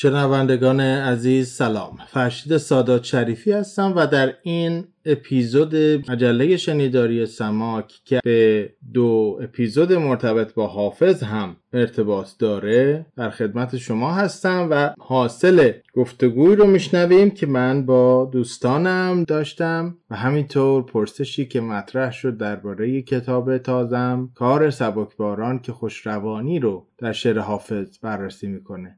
[0.00, 1.98] شنوندگان عزیز سلام.
[2.08, 5.76] فرشید سادات شریفی هستم و در این اپیزود
[6.10, 13.76] مجله شنیداری سماک که به دو اپیزود مرتبط با حافظ هم ارتباط داره در خدمت
[13.76, 21.46] شما هستم و حاصل گفتگوی رو میشنویم که من با دوستانم داشتم و همینطور پرسشی
[21.46, 28.46] که مطرح شد درباره کتاب تازم کار سبکباران که خوشروانی رو در شعر حافظ بررسی
[28.46, 28.97] می‌کنه.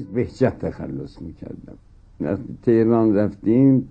[0.00, 1.78] تبریز بهجت تخلص می‌کردم.
[2.20, 3.88] وقتی تهران رفتیم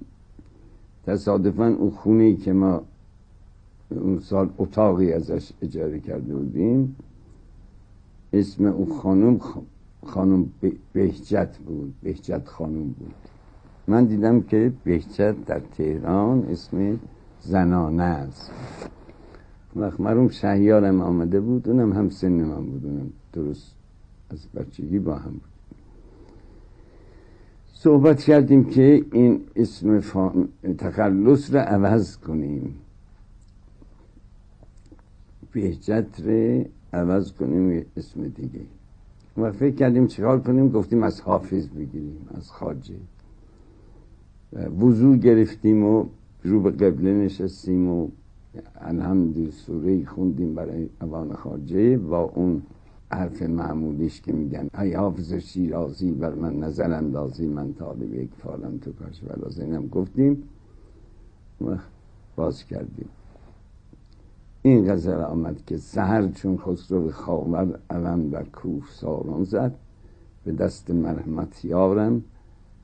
[1.05, 2.81] تصادفا اون خونه ای که ما
[3.89, 6.95] اون سال اتاقی ازش اجاره کرده بودیم
[8.33, 9.39] اسم اون خانم
[10.05, 10.49] خانم
[10.93, 13.13] بهجت بود بهجت خانم بود.
[13.87, 16.99] من دیدم که بهجت در تهران اسم
[17.41, 18.51] زنانه است.
[19.75, 23.75] وقت مرحوم شهیارم آمده بود اونم هم سن من بود اونم درست
[24.29, 25.58] از بچگی با هم بود.
[27.81, 29.99] صحبت کردیم که این اسم
[30.77, 32.75] تخلص رو عوض کنیم.
[35.51, 36.63] بهجت رو
[36.93, 38.59] عوض کنیم اسم دیگه.
[39.37, 42.95] و فکر کردیم چیکار کنیم؟ گفتیم از حافظ بگیریم از خاجه
[44.79, 46.05] وضوع گرفتیم و
[46.43, 48.07] رو به قبله نشستیم و
[48.81, 52.61] الحمد سوره خوندیم برای اوان خاجه با اون
[53.11, 58.77] حرف معمولیش که میگن ای حافظ شیرازی بر من نظر اندازی من طالب یک فالم
[58.77, 60.43] تو کاش ولا اینم گفتیم
[61.65, 61.75] و
[62.35, 63.09] باز کردیم.
[64.61, 69.75] این غزل آمد که سهر چون خسرو خاور علم در کوف سالان زد
[70.45, 72.23] به دست مرحمت یارم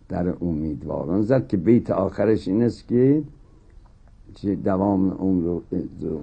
[0.09, 3.23] در امیدواران زد که بیت آخرش این است که
[4.35, 5.59] که دوام عمر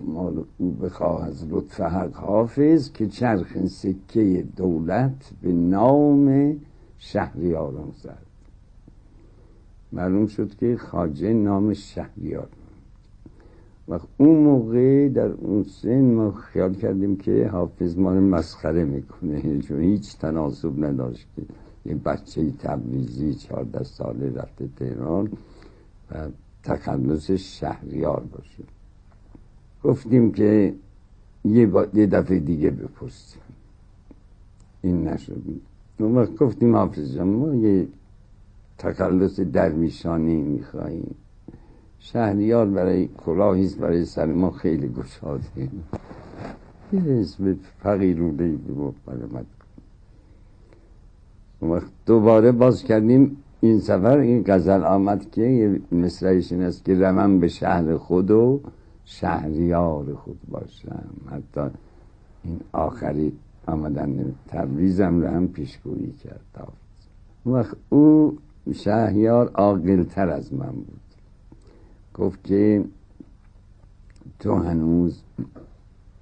[0.07, 6.57] مال او بخواه از لطف حق حافظ که چرخ سکه دولت به نام
[6.99, 8.23] شهریاران زد
[9.93, 12.49] معلوم شد که خاجه نام شهریار.
[13.89, 19.59] و اون موقع در اون سن ما خیال کردیم که حافظ ما رو مسخره می‌کنه.
[19.59, 21.43] چون هیچ تناسب نداشت که
[21.87, 25.29] یه بچه تبریزی چهارده ساله رفته تهران
[26.11, 26.29] و
[26.63, 28.65] تخلص شهریار باشه.
[29.85, 30.75] گفتیم که
[31.45, 31.67] یه,
[32.07, 33.43] دفعه دیگه بپرسیم.
[34.83, 35.43] این نشد.
[35.99, 37.89] اون وقت گفتیم حافظ جان ما یه
[38.79, 41.15] تخلص درویشانی میخواییم
[41.99, 45.71] شهریار برای کلاهیست برای سر ما خیلی گشاده.
[46.93, 48.95] یه اسم فقیروده بود
[51.61, 53.37] اون وقت دوباره باز کردیم.
[53.65, 58.31] این سفر این غزل آمد که یه مصرعش این است که روم به شهر خود
[58.31, 58.61] و
[59.05, 61.05] شهریار خود باشم.
[61.31, 61.61] حتی
[62.45, 63.33] این آخری
[63.67, 66.69] آمدن تبریزم رو هم پیشگویی کرد.
[67.47, 68.39] وقت او
[68.75, 71.01] شهریار عاقلتر از من بود.
[72.15, 72.85] گفت که
[74.39, 75.23] تو هنوز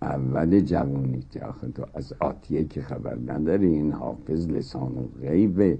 [0.03, 5.79] اول جوانی که آخه تو از آتیه که خبر نداری این حافظ لسان و غیبه.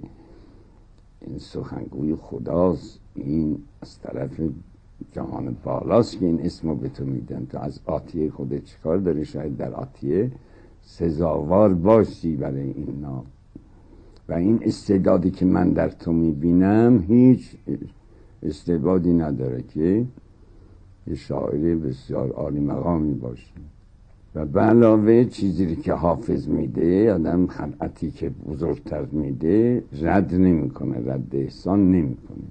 [1.21, 2.99] این سخنگوی خداست.
[3.15, 4.41] این از طرف
[5.11, 7.45] جهان بالاست که این اسمو به تو میدن.
[7.45, 10.31] تو از آتیه خودت چیکار داری؟ شاید در آتیه
[10.81, 13.25] سزاوار باشی برای این نام.
[14.29, 17.55] و این استعدادی که من در تو می‌بینم هیچ
[18.43, 20.05] استعدادی نداره که
[21.07, 23.51] یه شاعر بسیار عالی مقامی باشه.
[24.35, 31.35] و به علاوه چیزی که حافظ میده آدم خلعتی که بزرگتر میده رد نمی‌کنه رد
[31.35, 32.47] احسان نمی‌کنه.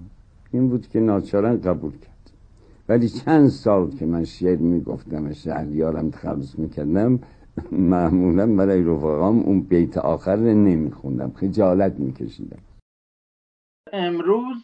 [0.52, 2.30] این بود که ناچارن قبول کرد.
[2.88, 7.18] ولی چند سال که من شعر می‌گفتم شهریارم تخلص می‌کردم
[7.72, 12.58] معمولا برای رفقام اون بیت آخر رو نمیخوندم خجالت میکشیدم.
[13.92, 14.56] امروز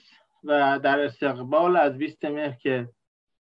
[0.45, 2.89] و در استقبال از 20 مهر که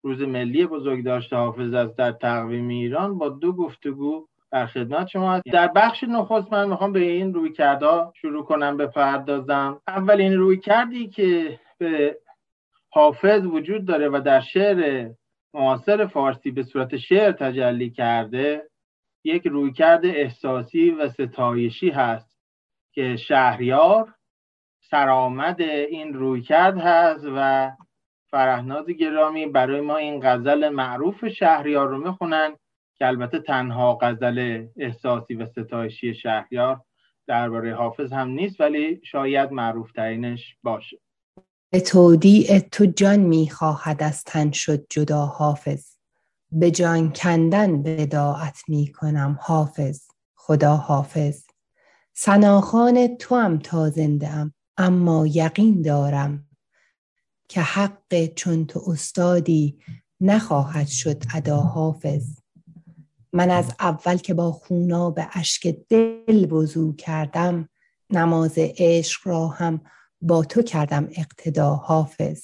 [0.06, 5.44] روز ملی بزرگداشت حافظ است در تقویم ایران با دو گفتگو در خدمت شما هست
[5.52, 9.80] در بخش نخست من می‌خوام به این روی کرده شروع کنم بپردازم.
[9.88, 12.18] اولین روی کردی که به
[12.90, 15.10] حافظ وجود داره و در شعر
[15.54, 18.62] معاصر فارسی به صورت شعر تجلی کرده
[19.24, 22.38] یک رویکرد احساسی و ستایشی هست
[22.92, 24.14] که شهریار
[24.90, 27.70] سرآمد این رویکرد هست و
[28.36, 32.56] فرهناز گرامی برای ما این غزل معروف شهریار رو می‌خونن
[32.94, 36.80] که البته تنها غزل احساسی و ستایشی شهریار
[37.26, 40.98] درباره حافظ هم نیست ولی شاید معروف ترینش باشه.
[41.70, 45.96] به تودیع تو جان می‌خواهد از تن شد جدا حافظ.
[46.52, 50.08] به جان کندن بداعت می‌کنم حافظ.
[50.34, 51.46] خدا حافظ.
[52.12, 56.46] سناخان تو هم تا زنده ام اما یقین دارم
[57.48, 59.78] که حق چون تو استادی
[60.20, 62.38] نخواهد شد ادا حافظ
[63.32, 67.68] من از اول که با خونا به اشک دل وضو کردم
[68.10, 69.80] نماز عشق را هم
[70.20, 72.42] با تو کردم اقتدا حافظ.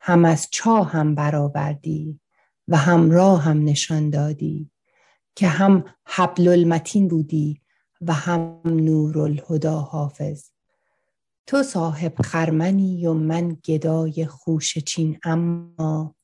[0.00, 2.20] هم از چاه هم برآوردی
[2.68, 4.70] و هم راه هم نشان دادی
[5.36, 7.62] که هم حبل المتین بودی
[8.00, 10.50] و هم نور الهدا حافظ.
[11.48, 16.14] تو صاحب خرمنی و من گدای خوش چین اما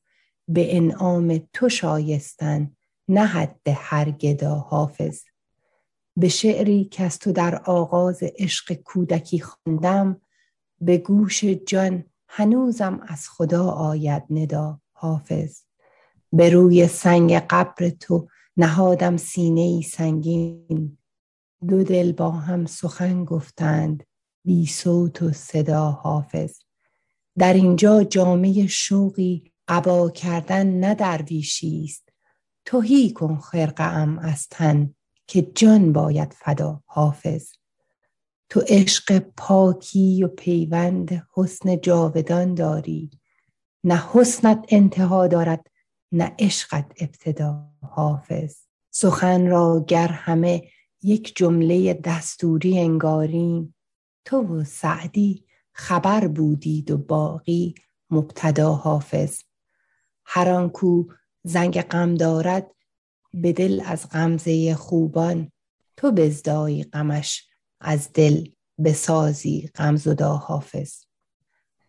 [0.47, 2.75] به انعام تو شایستن
[3.07, 5.23] نه حد هر گدا حافظ.
[6.17, 10.21] به شعری که از تو در آغاز عشق کودکی خواندم
[10.81, 15.61] به گوش جان هنوزم از خدا آید ندا حافظ.
[16.33, 18.27] به روی سنگ قبر تو
[18.57, 20.97] نهادم سینه ای سنگین.
[21.67, 24.03] دو دل با هم سخن گفتند
[24.45, 26.59] بی صوت و صدا حافظ.
[27.37, 32.09] در اینجا جامعه شوقی قبا کردن نه درویشی است.
[32.65, 34.95] توهی کن خرقه ام از تن
[35.27, 37.51] که جان باید فدا حافظ.
[38.49, 43.11] تو عشق پاکی و پیوند حسن جاودان داری.
[43.83, 45.67] نه حسنت انتها دارد
[46.11, 48.55] نه عشقت ابتدا حافظ.
[48.91, 50.63] سخن را گر همه
[51.03, 53.74] یک جمله دستوری انگاریم
[54.25, 57.75] تو و سعدی خبر بودید و باقی
[58.09, 59.39] مبتدا حافظ.
[60.25, 61.03] هر آن کو
[61.43, 62.71] زنگ غم دارد
[63.33, 65.51] به دل از غمزه خوبان.
[65.97, 67.47] تو بزدایی غمش
[67.81, 68.47] از دل
[68.85, 71.03] بسازی غمزدا حافظ.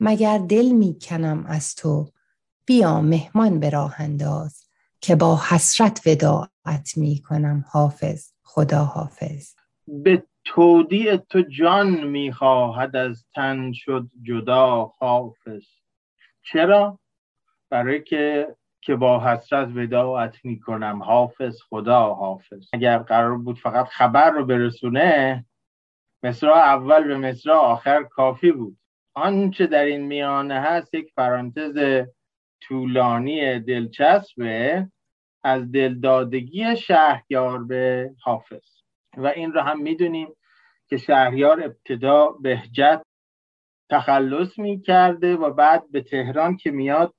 [0.01, 2.11] مگر دل می‌کنم از تو
[2.67, 4.65] بیا مهمان به راه انداز
[5.01, 9.55] که با حسرت وداعت می‌کنم حافظ خدا حافظ.
[9.87, 15.65] به تودیع تو جان می‌خواهد از تن شد جدا حافظ.
[16.43, 16.99] چرا؟
[17.71, 22.69] برای که که با حسرت وداعت می‌کنم حافظ خدا حافظ.
[22.73, 25.45] اگر قرار بود فقط خبر رو برسونه
[26.23, 28.79] مصرع اول به مصرع آخر کافی بود.
[29.15, 32.07] آنچه در این میانه هست یک پرانتز
[32.61, 34.89] طولانی دلچسبه.
[35.45, 38.77] از دلدادگی شهریار به حافظ.
[39.17, 40.29] و این رو هم می‌دونیم
[40.89, 43.03] که شهریار ابتدا بهجت
[43.91, 47.15] تخلص می کرده و بعد به تهران که میاد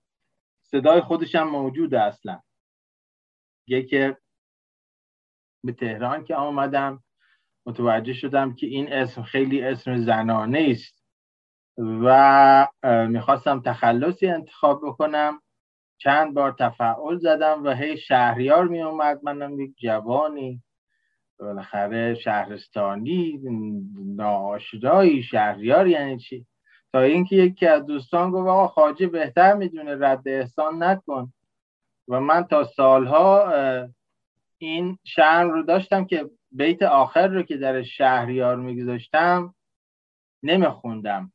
[0.62, 2.42] صدای خودش هم موجوده اصلا.
[3.90, 4.18] که
[5.64, 7.04] به تهران که آمدم
[7.66, 11.04] متوجه شدم که این اسم خیلی اسم زنانه است
[12.04, 12.68] و
[13.10, 15.42] می‌خواستم تخلصی انتخاب بکنم.
[15.98, 20.64] چند بار تفعول زدم و هی شهریار می اومد منم یک جوانی.
[21.40, 23.40] بالاخره شهرستانی
[24.06, 26.46] ناآشنایی شهریار یعنی چی؟
[26.94, 31.34] تا اینکه یکی از دوستان گفت آقا خاجه بهتر می‌دونه رد احسان نکن.
[32.08, 33.54] و من تا سالها
[34.58, 39.56] این شرم رو داشتم که بیت آخر رو که در شهریار میگذاشتم
[40.44, 41.32] نمیخوندم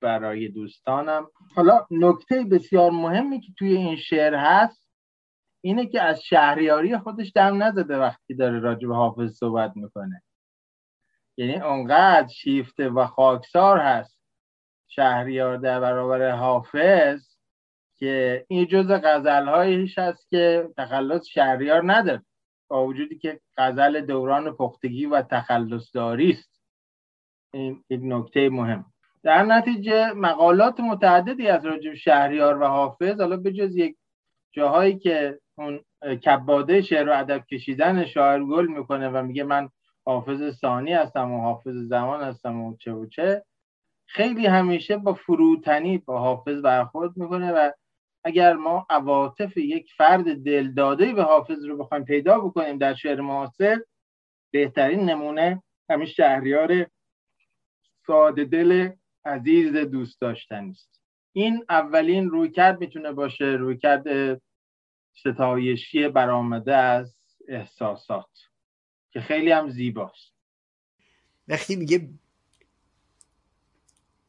[0.00, 1.26] برای دوستانم.
[1.54, 4.81] حالا نکته بسیار مهمی که توی این شعر هست
[5.64, 10.22] اینه که از شهریاری خودش دم نزده وقتی داره راجع به حافظ صحبت می‌کنه.
[11.36, 14.22] یعنی اونقدر شیفته و خاکسار هست
[14.88, 17.36] شهریار در برابر حافظ
[17.96, 19.48] که این جز غزل
[19.98, 22.22] هست که تخلص شهریار نداره
[22.68, 26.60] با وجودی که غزل دوران پختگی و تخلص داری است.
[27.52, 28.84] این یک نکته مهم.
[29.22, 33.96] در نتیجه مقالات متعددی از راجب شهریار و حافظ حالا به جز یک
[34.52, 35.80] جاهایی که اون
[36.16, 39.68] کباده شعر و ادب کشیدن شاعر گل می‌کنه و میگه من
[40.04, 43.44] حافظ ثانی هستم و حافظ زمان هستم و چه و چه.
[44.06, 47.70] خیلی همیشه با فروتنی با حافظ برخورد می‌کنه و
[48.24, 53.78] اگر ما عواطف یک فرد دلداده به حافظ رو بخوایم پیدا بکنیم در شعر معاصر
[54.52, 56.86] بهترین نمونه همین شهریار
[58.06, 58.90] ساده دل
[59.24, 61.00] عزیز دوست داشتن است.
[61.32, 64.04] این اولین رویکرد می‌تونه باشه رویکرد
[65.14, 67.14] ستایشی برآمده از
[67.48, 68.50] احساسات
[69.10, 70.32] که خیلی هم زیباست.
[71.48, 72.08] وقتی میگه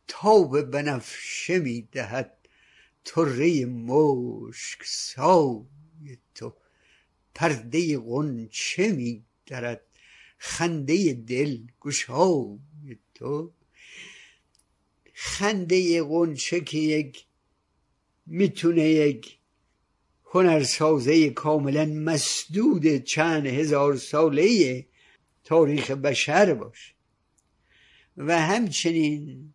[0.07, 2.37] تاب بنفشه می‌دهد
[3.05, 6.53] تره مشک سای تو
[7.35, 9.81] پرده غنچه میدرد
[10.37, 13.53] خنده دل گشای تو.
[15.13, 17.25] خنده غنچه که یک
[18.25, 19.39] می‌تونه یک
[20.33, 24.85] هنرسازه کاملا مسدود چند هزار ساله
[25.43, 26.93] تاریخ بشر باشه
[28.17, 29.53] و همچنین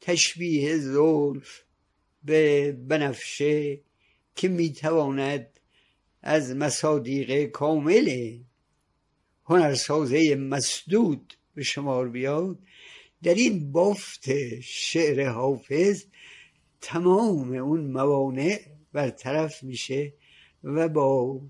[0.00, 1.62] تشبیه زلف
[2.24, 3.80] به بنفشه
[4.36, 5.60] که می‌تواند
[6.22, 8.38] از مصادیق کامل
[9.44, 12.58] هنرسازه مسدود به شمار بیاد
[13.22, 16.04] در این بافت شعر حافظ
[16.80, 20.12] تمام اون موانع برطرف میشه
[20.64, 21.40] و با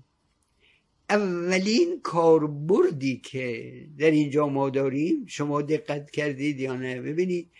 [1.09, 7.51] اولین کاربردی که در اینجا ما داریم شما دقت کردید یا نه؟ ببینید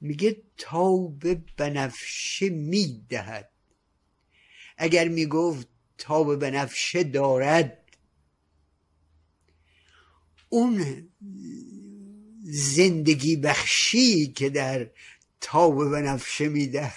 [0.00, 3.50] میگه تاب بنفشه می‌دهد.
[4.76, 5.68] اگر می‌گفت
[5.98, 7.78] تاب بنفشه دارد
[10.48, 11.08] اون
[12.44, 14.90] زندگی بخشی که در
[15.40, 16.92] تاب بنفشه میده.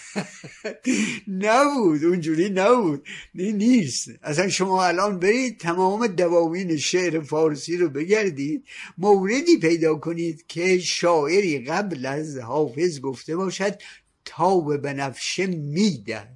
[1.28, 3.08] نبود اونجوری نبود.
[3.34, 4.10] نیست.
[4.22, 8.66] اصلا شما الان برید تمام دواوین شعر فارسی رو بگردید
[8.98, 13.82] موردی پیدا کنید که شاعری قبل از حافظ گفته باشد
[14.26, 16.28] تاب بنفشه میده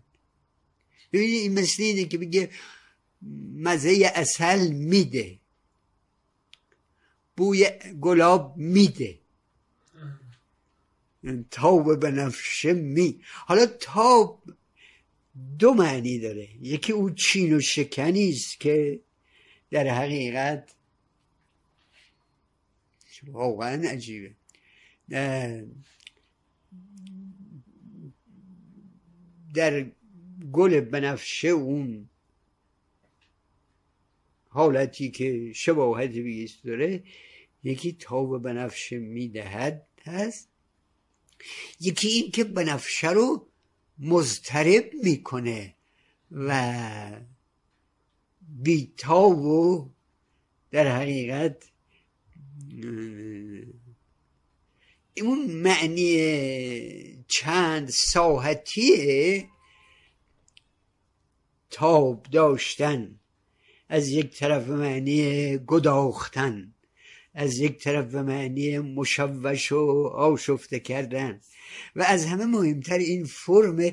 [1.13, 2.49] ببینید این مثل اینه که بگه
[3.55, 5.39] مزه اصل میده.
[7.37, 7.69] بوی
[8.01, 9.19] گلاب میده.
[11.51, 13.21] تاب بنفشه می.
[13.45, 14.43] حالا تاب
[15.59, 16.49] دو معنی داره.
[16.61, 18.99] یکی او چین و شکنی است که
[19.71, 20.75] در حقیقت
[23.27, 24.31] واقعا عجیبه.
[29.53, 29.85] در
[30.51, 32.09] گل بنفشه اون
[34.49, 37.03] حالتی که شباهت بیست داره
[37.63, 40.54] یکی تاب بنفشه می‌دهد هست.
[41.79, 43.47] یکی این که بنفشه رو
[43.99, 45.75] مضطرب می‌کنه
[46.31, 47.21] و
[48.41, 49.89] بیتاب و
[50.71, 51.63] در حقیقت
[55.21, 59.45] اون معنی چند ساحتی
[61.69, 63.19] تاب داشتن
[63.89, 66.74] از یک طرف معنی گداختن.
[67.35, 71.41] از یک طرف به معنی مشوش و آشفته کردن
[71.95, 73.91] و از همه مهمتر این فرم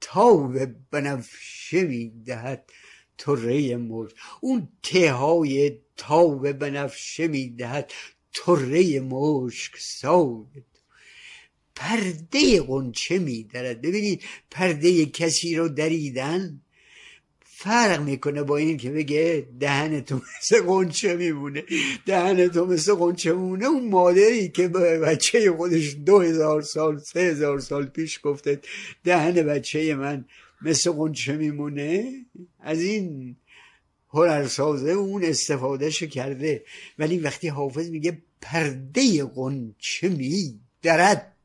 [0.00, 2.70] تاب بنفشه می‌دهد
[3.18, 7.92] تره مرد اون تهای تاب بنفشه می‌دهد
[8.32, 10.64] تره مشک ساید
[11.74, 16.60] پرده قنچه میدارد ببینید پرده کسی رو دریدن؟
[17.62, 21.64] فرق می‌کنه با این که بگه دهن تو مثل قنچه میمونه.
[22.06, 23.66] دهن تو مثل قنچه میمونه.
[23.66, 28.60] اون مادری که به بچه خودش دو هزار سال سه هزار سال پیش گفته
[29.04, 30.24] دهن بچه من
[30.62, 32.12] مثل قنچه میمونه
[32.60, 33.36] از این
[34.10, 36.64] هنرسازه اون استفادهش کرده.
[36.98, 41.36] ولی وقتی حافظ میگه پرده قنچه میدرد.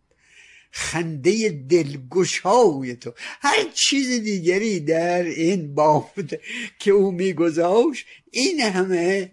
[0.77, 3.12] خنده دلگشای تو.
[3.17, 6.36] هر چیز دیگری در این بافت
[6.79, 9.32] که او میگذاشت این همه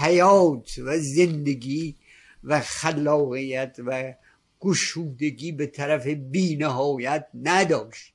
[0.00, 1.96] حیات و زندگی
[2.44, 4.14] و خلاقیت و
[4.60, 8.14] گشودگی به طرف بینهایت نداشت.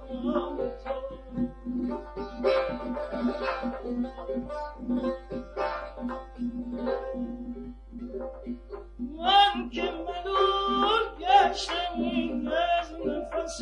[8.99, 13.61] من که ملول گشتم این از نفس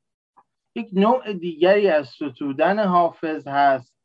[0.75, 3.95] یک نوع دیگری از ستودن حافظ هست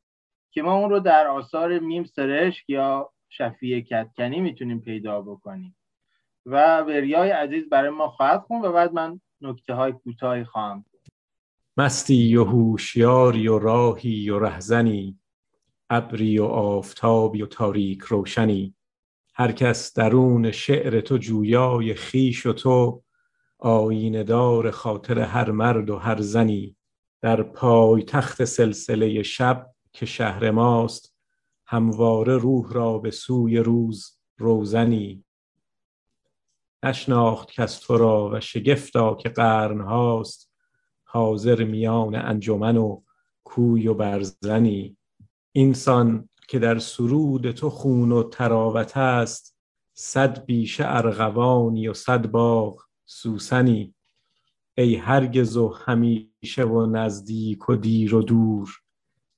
[0.50, 5.76] که ما اون رو در آثار میم سرشک یا شفیه کتکنی می‌تونیم پیدا بکنیم
[6.46, 10.85] و وریای عزیز برای ما خواهد خون و بعد من نکته های کوتاهی خواهم
[11.76, 15.18] مستی و هوشیاری و راهی و رهزنی
[15.90, 18.75] ابری و آفتابی و تاریک روشنی.
[19.35, 23.02] هر کس درون شعر تو جویای خیش و تو
[23.59, 26.77] آینه دار خاطر هر مرد و هر زنی
[27.23, 31.16] در پای تخت سلسله شب که شهر ماست
[31.66, 35.25] همواره روح را به سوی روز روزنی.
[36.83, 40.53] نشناخت کس تو را و شگفتا که قرن هاست
[41.05, 43.03] حاضر میان انجمن و
[43.45, 44.97] کوی و برزنی.
[45.53, 49.57] اینسان که در سرود تو خون و تراوت است
[49.95, 52.86] صد بیشه ارغوانی و صد باغ.
[53.07, 53.95] سوسنی
[54.79, 58.69] ای هرگز و همیشه و نزدیک و دیر و دور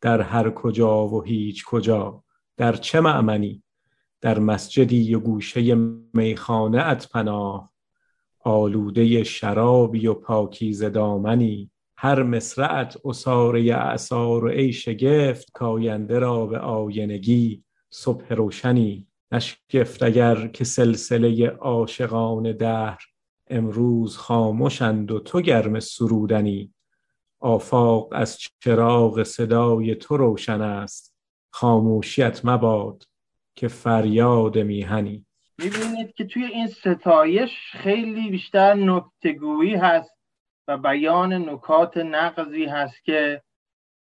[0.01, 2.25] در هر کجا و هیچ کجا
[2.57, 3.63] در چه معمنی
[4.21, 5.75] در مسجدی و گوشه
[6.15, 7.73] میخانه ات پناه.
[8.45, 11.71] آلوده شرابی و پاکیز دامنی.
[11.97, 17.65] هر مصرعت اصاره اعصار و ای شگفت کاینده را به آینگی.
[17.91, 19.07] صبح روشنی.
[19.33, 22.99] نشگفت اگر که سلسله عاشقان دهر
[23.51, 26.75] امروز خاموشند و تو گرم سرودنی.
[27.41, 31.15] آفاق از چراغ صدای تو روشن است.
[31.51, 33.05] خاموشیت مباد
[33.55, 35.27] که فریاد میهنی.
[35.59, 40.11] می‌بینید که توی این ستایش خیلی بیشتر نکتگویی هست
[40.69, 43.43] و بیان نکات نقضی هست که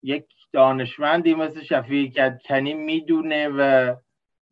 [0.03, 3.95] یک دانشمندی مثل شفیع کدکنی می‌دونه و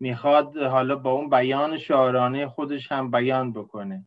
[0.01, 4.07] می‌خواد حالا با اون بیان شاعرانه خودش هم بیان بکنه.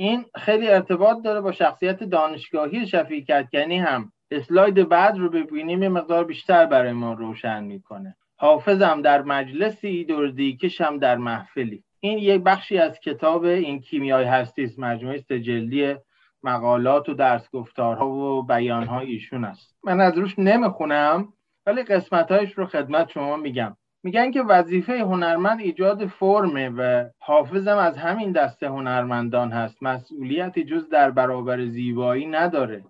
[0.00, 5.88] این خیلی ارتباط داره با شخصیت دانشگاهی شفیع کدکنی هم اسلاید بعد رو ببینیم یه
[5.88, 8.16] مقدار بیشتر برای ما روشن می‌کنه.
[8.36, 11.84] حافظم در مجلسی دردیکش هم در محفلی.
[12.00, 15.94] این یک بخشی از کتاب این کیمیای هستی است مجموعه سجلی
[16.42, 19.76] مقالات و درس گفتارها و بیانهای ایشون است.
[19.84, 21.32] من از روش نمی‌خونم
[21.66, 23.76] ولی قسمتهایش رو خدمت شما میگم.
[24.02, 29.82] میگن که وظیفه هنرمند ایجاد فرمه و حافظم از همین دسته هنرمندان هست.
[29.82, 32.84] مسئولیتی جز در برابر زیبایی نداره.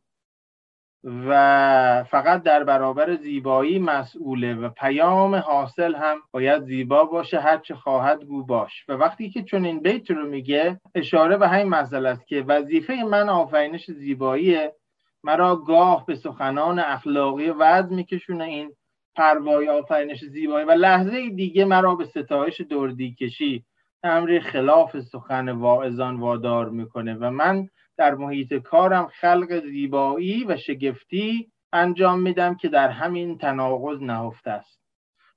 [1.05, 8.25] و فقط در برابر زیبایی مسئوله و پیام حاصل هم باید زیبا باشه هرچه خواهد
[8.25, 8.85] گو باش.
[8.88, 12.94] و وقتی که چون این بیت رو میگه اشاره به همین مسئله است که وظیفه
[12.94, 14.75] من آفرینش زیباییه.
[15.25, 18.73] مرا گاه به سخنان اخلاقی وضع میکشونه این
[19.18, 23.64] پروای آفرینش زیبایی و لحظه دیگه مرا به ستایش دردی کشی.
[24.02, 31.48] امری خلاف سخن واعظان وادار می‌کنه و من در محیط کارم خلق زیبایی و شگفتی
[31.72, 34.81] انجام میدم که در همین تناقض نهفته است.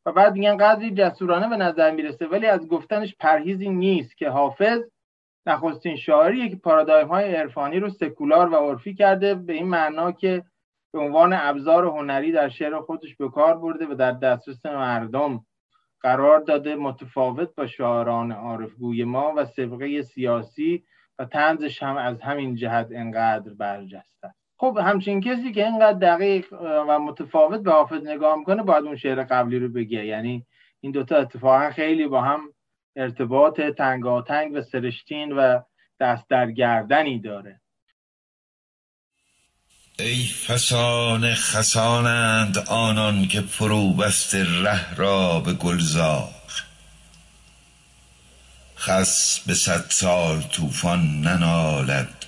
[0.05, 4.81] و بعد میگن قدری جسورانه به نظر می‌رسه ولی از گفتنش پرهیزی نیست که حافظ
[5.45, 10.43] نخستین شاعریه که پارادایم های عرفانی رو سکولار و عرفی کرده به این معنا که
[10.93, 15.45] به عنوان ابزار هنری در شعر خودش به کار برده و در دسترس مردم
[16.01, 20.83] قرار داده متفاوت با شاعران عارفگوی ما و سبقه سیاسی
[21.19, 24.27] و تنزش هم از همین جهت انقدر برجسته.
[24.27, 28.95] است خب همچین کسی که اینقدر دقیق و متفاوت به حافظ نگاه می‌کنه باید اون
[28.95, 30.05] شعر قبلی رو بگه.
[30.05, 30.45] یعنی
[30.79, 32.39] این دوتا اتفاقا خیلی با هم
[32.95, 35.59] ارتباط تنگاتنگ و سرشتین و
[35.99, 37.60] دست در گردنی داره.
[40.01, 46.33] ای فسان خسانند آنان که فرو بست ره را به گلزار.
[48.77, 52.25] خس به صد سال طوفان ننالد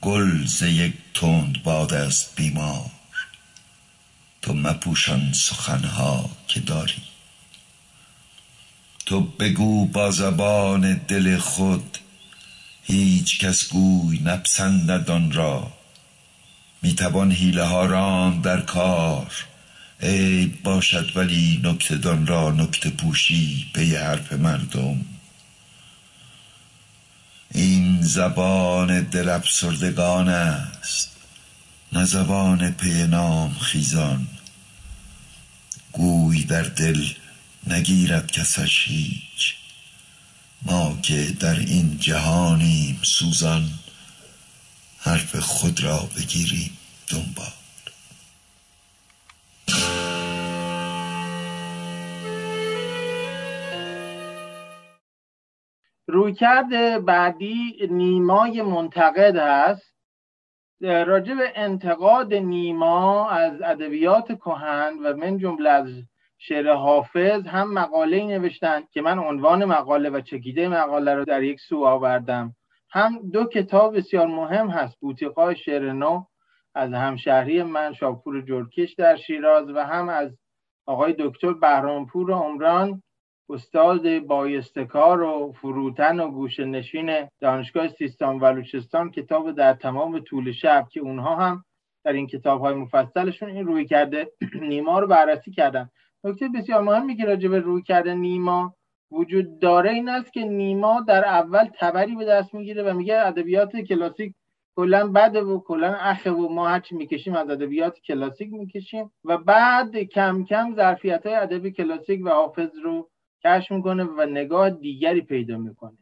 [0.00, 2.90] گل ز یک تند باد است بیمار.
[4.42, 7.02] تو مپوشان سخنها که داری.
[9.06, 11.98] تو بگو با زبان دل خود
[12.82, 15.72] هیچ کس گوی نپسندد آن را.
[16.84, 19.32] می‌توان حیله ها ران در کار.
[20.00, 25.04] ای باشد ولی نکته دان را نکته پوشی پی حرف مردم.
[27.54, 31.10] این زبان دل افسردگان است
[31.92, 34.26] نه زبان پی نام خیزان.
[35.92, 37.08] گوی در دل
[37.66, 39.54] نگیرد کسش هیچ.
[40.62, 43.70] ما که در این جهانیم سوزان.
[45.06, 46.78] حرف خود را بگیریم
[47.10, 47.54] دنبال.
[56.06, 59.94] رویکرد بعدی نیمای منتقد هست
[60.80, 65.88] راجع به انتقاد نیما از ادبیات کهن و من جمله از
[66.38, 71.60] شعر حافظ هم مقاله نوشتن که من عنوان مقاله و چکیده مقاله رو در یک
[71.60, 72.54] سو آوردم.
[72.94, 75.00] هم دو کتاب بسیار مهم هست.
[75.00, 76.24] بوتیقای شعر نو
[76.74, 80.38] از همشهری من شاپور جرکش در شیراز و هم از
[80.86, 83.02] آقای دکتر بهرامپور عمران
[83.48, 90.52] استاد بایستکار و فروتن و گوش نشین دانشگاه سیستان و بلوچستان کتاب در تمام طول
[90.52, 91.64] شب که اونها هم
[92.04, 94.32] در این کتاب های مفصلشون این روی کرده
[94.70, 95.88] نیما رو بررسی کردن.
[96.24, 98.74] نکته بسیار مهمی که راجع به روی کرده نیما
[99.14, 103.76] وجود داره این است که نیما در اول تبری به دست می‌گیره و میگه ادبیات
[103.76, 104.34] کلاسیک
[104.76, 109.96] کلا بده و کلا اخه و ما هرچی می‌کشیم از ادبیات کلاسیک می‌کشیم و بعد
[109.96, 113.10] کم کم ظرفیت های ادبی کلاسیک و حافظ رو
[113.44, 115.98] کشف می‌کنه و نگاه دیگری پیدا می‌کنه.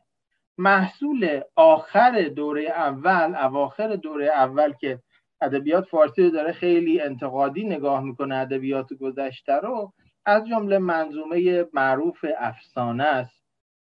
[0.58, 4.98] محصول آخر دوره اول اواخر دوره اول که
[5.40, 9.92] ادبیات فارسی رو داره خیلی انتقادی نگاه می‌کنه ادبیات گذشته رو
[10.24, 13.42] از جمله منظومه معروف افسانه است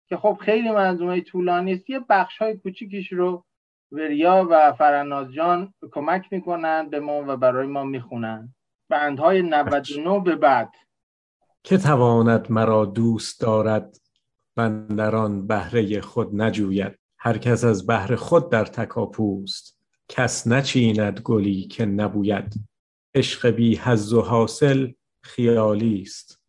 [0.08, 1.90] که خب خیلی منظومه طولانی است.
[1.90, 3.44] یه بخش های کوچیکش رو
[3.92, 8.54] وریا و فرناز جان کمک می‌کنن به ما و برای ما می‌خونن.
[8.88, 10.72] بندهای 99 به بعد.
[11.62, 13.96] که تواند مرا دوست دارد
[14.56, 16.98] بندران بهره خود نجوید.
[17.18, 22.54] هر کس از بهر خود در تکاپوست کس نچیند گلی که نبوید.
[23.14, 26.40] عشق بی حظ و حاصل خیالی است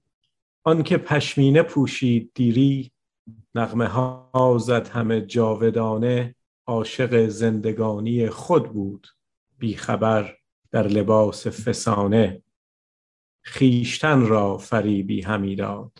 [0.64, 2.92] آنکه پشمینه پوشید دیری
[3.56, 6.36] نغمه ها زد همه جاودانه
[6.68, 9.08] عاشق زندگانی خود بود
[9.60, 10.36] بیخبر
[10.72, 12.42] در لباس فسانه.
[13.42, 15.92] خیشتن را فریبی همی داد.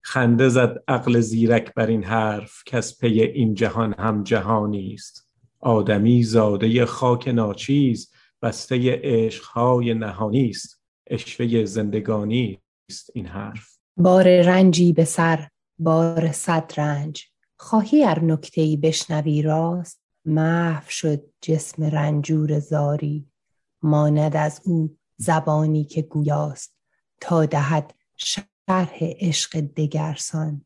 [0.00, 5.28] خنده زد عقل زیرک بر این حرف از پی این جهان هم جهانی است.
[5.60, 10.75] آدمی زاده خاک ناچیز بسته عشقهای نهانی است.
[11.06, 13.78] اشوه زندگانی است این حرف.
[13.96, 17.24] بار رنجی به سر بار صد رنج.
[17.56, 23.30] خواهی ار نکته ای بشنوی راست محو شد جسم رنجور زاری.
[23.82, 26.76] ماند از او زبانی که گویاست
[27.20, 30.64] تا دهد شرح عشق دگرسان.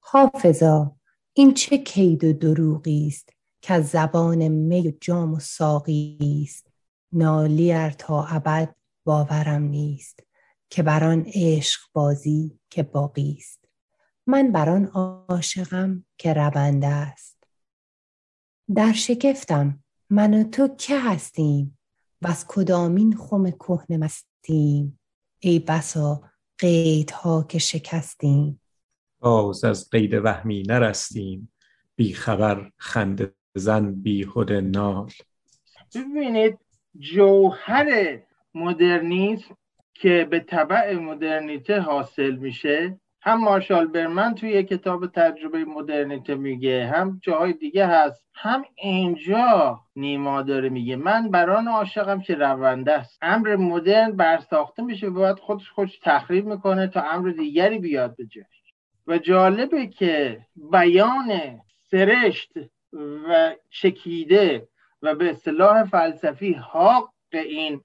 [0.00, 0.96] حافظا
[1.32, 3.30] این چه کید و دروغی است
[3.60, 6.66] که زبان می و جام و ساقی است.
[7.12, 8.74] نالی ار تا ابد
[9.06, 10.20] باورم نیست
[10.70, 13.64] که بر آن عشق بازی که باقی است.
[14.26, 17.44] من بر آن عاشقم که رونده است.
[18.74, 21.78] در شکفتم من و تو که هستیم؟
[22.22, 25.00] و از کدامین خم کهنه مستیم؟
[25.38, 26.22] ای بسا
[26.58, 28.60] قیدها که شکستیم.
[29.18, 31.52] باز از قید وهمی نرستیم.
[31.96, 35.10] بی خبر خنده زن بیهود نال.
[35.94, 36.58] ببینید
[36.98, 37.86] جوهر
[38.56, 39.56] مدرنیسم
[39.94, 43.00] که به طبع مدرنیته حاصل میشه.
[43.22, 48.24] هم مارشال برمن توی کتاب تجربه مدرنیته میگه هم جاهای دیگه هست.
[48.34, 53.18] هم اینجا نیما داره میگه من بران عاشقم که رونده است.
[53.22, 58.26] امر مدرن برساخته میشه و باید خودش خودش تخریب می‌کنه تا امر دیگری بیاد به
[58.26, 58.56] جاش
[59.06, 60.40] و جالبه که
[60.72, 62.52] بیان سرشت
[63.28, 64.68] و چکیده
[65.02, 67.80] و به اصطلاح فلسفی حق این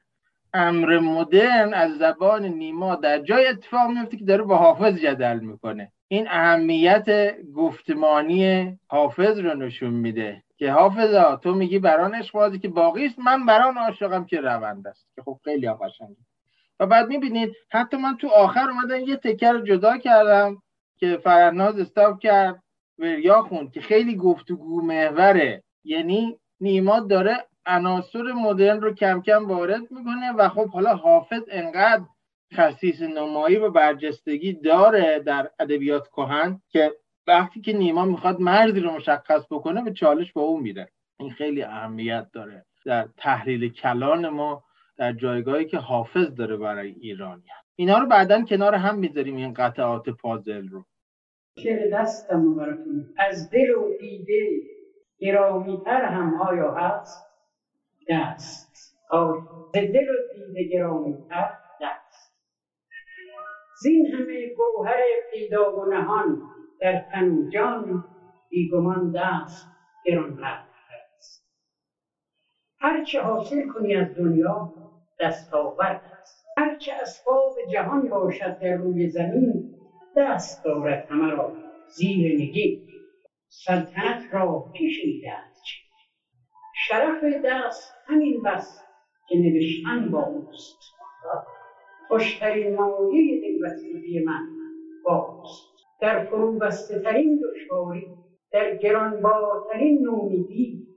[0.53, 5.91] امر مدرن از زبان نیما در جای اتفاق میفته که داره با حافظ جدل می‌کنه.
[6.07, 13.05] این اهمیت گفتمانی حافظ رو نشون میده که حافظا تو میگی بران عشق که باقی
[13.05, 16.15] است من بران عاشقم که روند است که خب خیلی قشنگه.
[16.79, 20.61] و بعد می‌بینید حتی من تو آخر اومدم یه تکر جدا کردم
[20.97, 22.63] که فرناز استاب کرد
[22.99, 25.63] وریا خوند که خیلی گفتگو محوره.
[25.83, 32.04] یعنی نیما داره عناصر مدرن رو کم کم وارد می‌کنه و خب حالا حافظ انقدر
[32.54, 36.91] خصیص نمایی و برجستگی داره در ادبیات کهن که
[37.28, 40.89] وقتی که نیما می‌خواد مرزی رو مشخص بکنه به چالش با اون میده.
[41.19, 44.63] این خیلی اهمیت داره در تحلیل کلان ما
[44.97, 47.43] در جایگاهی که حافظ داره برای ایرانی
[47.76, 50.86] اینا رو بعدا کنار هم می‌ذاریم این قطعات پازل رو.
[51.60, 53.13] شعر دستم براتون.
[53.17, 54.50] از دل و دیده
[55.19, 57.31] گرامیتر هم آیا هست؟
[58.09, 58.71] دست.
[59.73, 61.49] ز دل و دیده گرامیتر
[61.81, 62.33] دست.
[63.81, 64.99] زین همه گوهر
[65.31, 66.41] پیدا و نهان
[66.79, 68.03] در تن جان
[68.49, 69.67] بیگمان دست
[70.05, 70.63] گرانقدر
[71.17, 71.45] است
[72.79, 74.73] هرچه حاصل کنی از دنیا
[75.19, 79.75] دستاورد است هرچه اسباب جهان باشد در روی زمین
[80.17, 81.53] دست دارد همه را
[81.87, 82.87] زیر نگین.
[83.49, 84.89] سلطنت را چی
[86.88, 88.82] شرف دست همین بس
[89.28, 90.78] که نوشتن با اوست.
[92.08, 94.48] خوشترین مایه دلبستگی من
[95.06, 95.67] باست
[96.02, 98.08] در فرو بسته ترین دشواری
[98.52, 100.88] در گرانبارترین نومیدی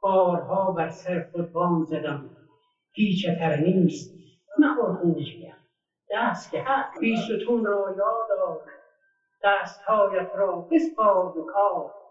[0.00, 2.30] بارها بر سر خود وام زدم.
[2.92, 4.14] هیچ اثر نیست
[4.58, 5.36] نخور خونش
[6.10, 8.60] دست که حق بی ستون را یاد
[9.44, 12.01] دستهایت را بسپار به کار.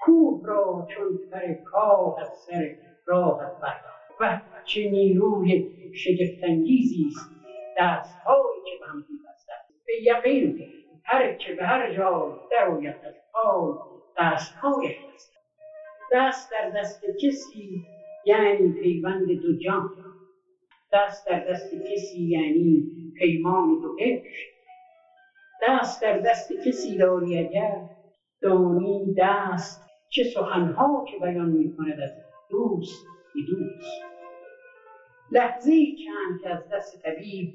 [0.00, 2.76] کوه را چون پر کاه از سر
[3.06, 3.94] راهت بردار.
[4.20, 7.30] و چه نیروی شگفتانگیزی است.
[7.78, 9.64] دستهایی که به هم پیوستند.
[9.86, 10.64] به یقین
[11.04, 13.78] هر که به هر جا درآید از حال
[14.18, 15.32] دستهایش است
[16.12, 17.82] دست در دست کسی
[18.24, 19.90] یعنی پیوند دو جان.
[20.92, 22.82] دست در دست کسی یعنی
[23.18, 24.54] پیمان دو عشق.
[25.62, 27.93] دست در دست کسی داری اگر
[28.44, 32.10] دانی دست چه سخنها که بیان می کند از
[32.50, 33.04] دوست
[33.34, 34.02] به دوست.
[35.30, 35.70] لحظه
[36.04, 37.54] چند که از دست طبیب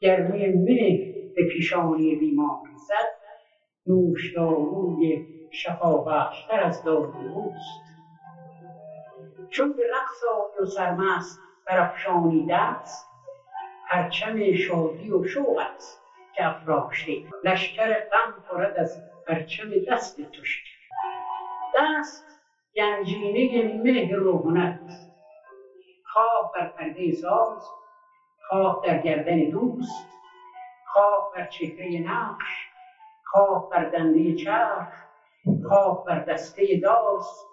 [0.00, 3.16] گرمی مه به پیشانی بیمار زد
[3.86, 7.80] نوشداروی شفابخشتر از داروست
[9.50, 10.22] چون به رقص
[10.60, 13.06] و سرمست برافشانی دست
[13.90, 16.00] پرچم شادی و شوق است
[16.36, 17.12] که افراشته.
[17.44, 20.42] لشکر غم خورد از پرچم دست تو
[21.74, 22.24] دست
[22.76, 24.76] گنجینه مهر و هنر
[26.04, 27.68] خواه بر پرده ساز
[28.48, 30.06] خواه در گردن دوست
[30.86, 32.66] خواه بر چهره نقش
[33.24, 34.88] خواه بر دنده چرخ
[35.68, 37.44] خواه بر دسته داس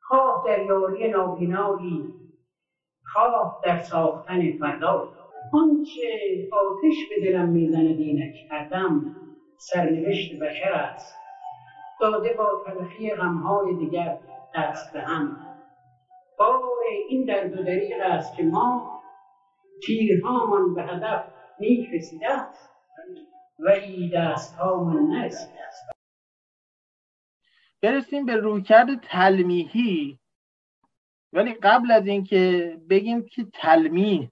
[0.00, 2.14] خواه در یاری نابینایی
[3.12, 5.08] خواه در ساختن فردا
[5.52, 9.14] آنچه آتش به دلم می‌زند اینک کردم
[9.58, 11.16] سرنوشت بشر است.
[12.00, 14.18] داده با تلخی غمهای دیگر
[14.54, 15.46] دست به هم
[16.38, 16.62] بار
[17.08, 19.00] این درد و دریغ است که ما
[19.86, 21.24] تیرهامان به هدف
[21.60, 22.70] نیک رسیده است.
[23.58, 25.90] ولی دستهامان نرسیده است.
[27.82, 30.18] برسیم به رویکرد تلمیحی.
[31.32, 34.28] ولی قبل از اینکه بگیم که تلمیح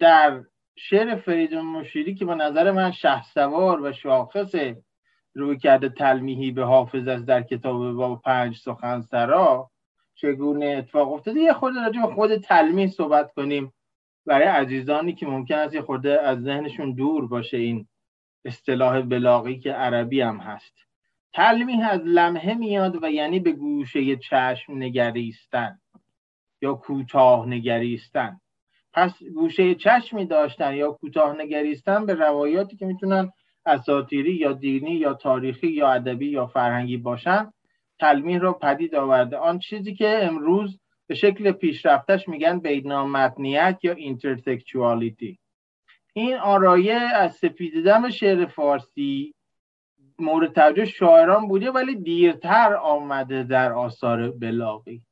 [0.00, 0.44] در
[0.76, 2.92] شعر فریدون مشیری که به نظر من
[3.34, 4.54] سوار و شاخص
[5.34, 9.70] روی کرده تلمیحی به حافظ از در کتاب با پنج سخن سرا
[10.14, 11.40] چگونه اتفاق افتاده.
[11.40, 13.72] یه خورده راجع به خود تلمیح صحبت کنیم.
[14.26, 17.88] برای عزیزانی که ممکن است یه خورده از ذهنشون دور باشه این
[18.44, 20.74] اصطلاح بلاغی که عربی هم هست.
[21.32, 25.80] تلمیح از لمحه میاد و یعنی به گوشه چشم نگریستن
[26.62, 28.40] یا کوتاه نگریستن.
[28.94, 33.32] پس گوشه چشمی داشتن یا کوتاه نگریستن به روایاتی که می‌تونن
[33.66, 37.52] اساتیری یا دینی یا تاریخی یا ادبی یا فرهنگی باشن
[38.00, 39.36] تلمیح رو پدید آورده.
[39.36, 45.38] آن چیزی که امروز به شکل پیشرفتش میگن بینامتنیت یا اینترتکچوالیتی
[46.12, 49.34] این آرایه از سپیددم شعر فارسی
[50.18, 55.02] مورد توجه شاعران بوده ولی دیرتر آمده در آثار بلاغی.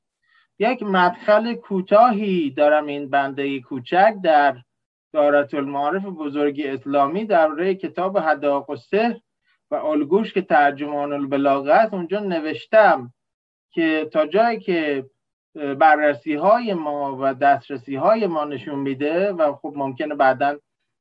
[0.60, 4.56] یک مدخل کوتاهی دارم این بنده کوچک در
[5.12, 8.76] دارت المعارف بزرگ اسلامی در کتاب حداق و
[9.70, 11.94] و الگوش که ترجمان البلاغه است.
[11.94, 13.12] اونجا نوشتم
[13.72, 15.10] که تا جایی که
[15.78, 20.58] بررسی های ما و دسترسی های ما نشون میده و خب ممکنه بعدا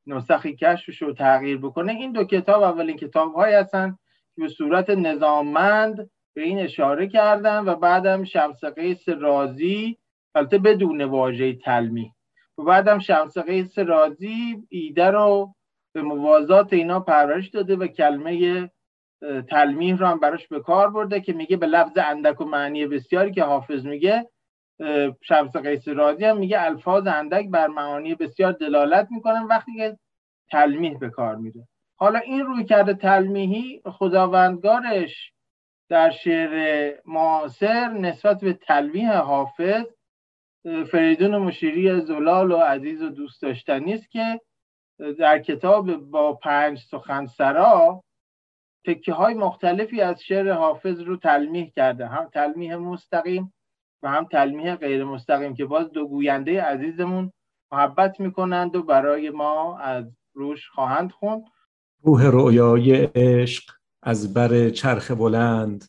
[0.08, 3.98] نسخی کشفش رو تغییر بکنه این دو کتاب اولین کتاب های هستن
[4.36, 9.98] که به صورت نظاممند به این اشاره کردن و بعدم شمس قیس رازی
[10.36, 12.12] البته بدون واژه تلمی
[12.58, 15.54] و بعدم شمس قیس رازی ایده رو
[15.94, 18.70] به موازات اینا پرورش داده و کلمه
[19.50, 23.32] تلمیح رو هم براش به کار برده که میگه به لفظ اندک و معنی بسیاری
[23.32, 24.30] که حافظ میگه
[25.22, 29.98] شمس قیس رازی هم میگه الفاظ اندک بر معانی بسیار دلالت می‌کنن وقتی که
[30.52, 31.68] تلمیح به کار میره.
[31.96, 35.34] حالا این روی کرده تلمیحی خداوندگارش
[35.90, 39.86] در شعر معاصر نسبت به تلمیح حافظ
[40.92, 44.42] فریدون مشیری زلال و عزیز و دوست داشتنی است که
[45.20, 48.04] در کتاب با پنج سخنسرا
[48.86, 52.08] تکه های مختلفی از شعر حافظ رو تلمیح کرده.
[52.08, 53.54] هم تلمیح مستقیم
[54.04, 57.32] و هم تلمیح غیر مستقیم که باز دو گوینده عزیزمون
[57.72, 61.44] محبت می‌کنند و برای ما از روش خواهند خوند.
[62.04, 63.79] روح رویای عشق.
[64.04, 65.86] از بر چرخ بلند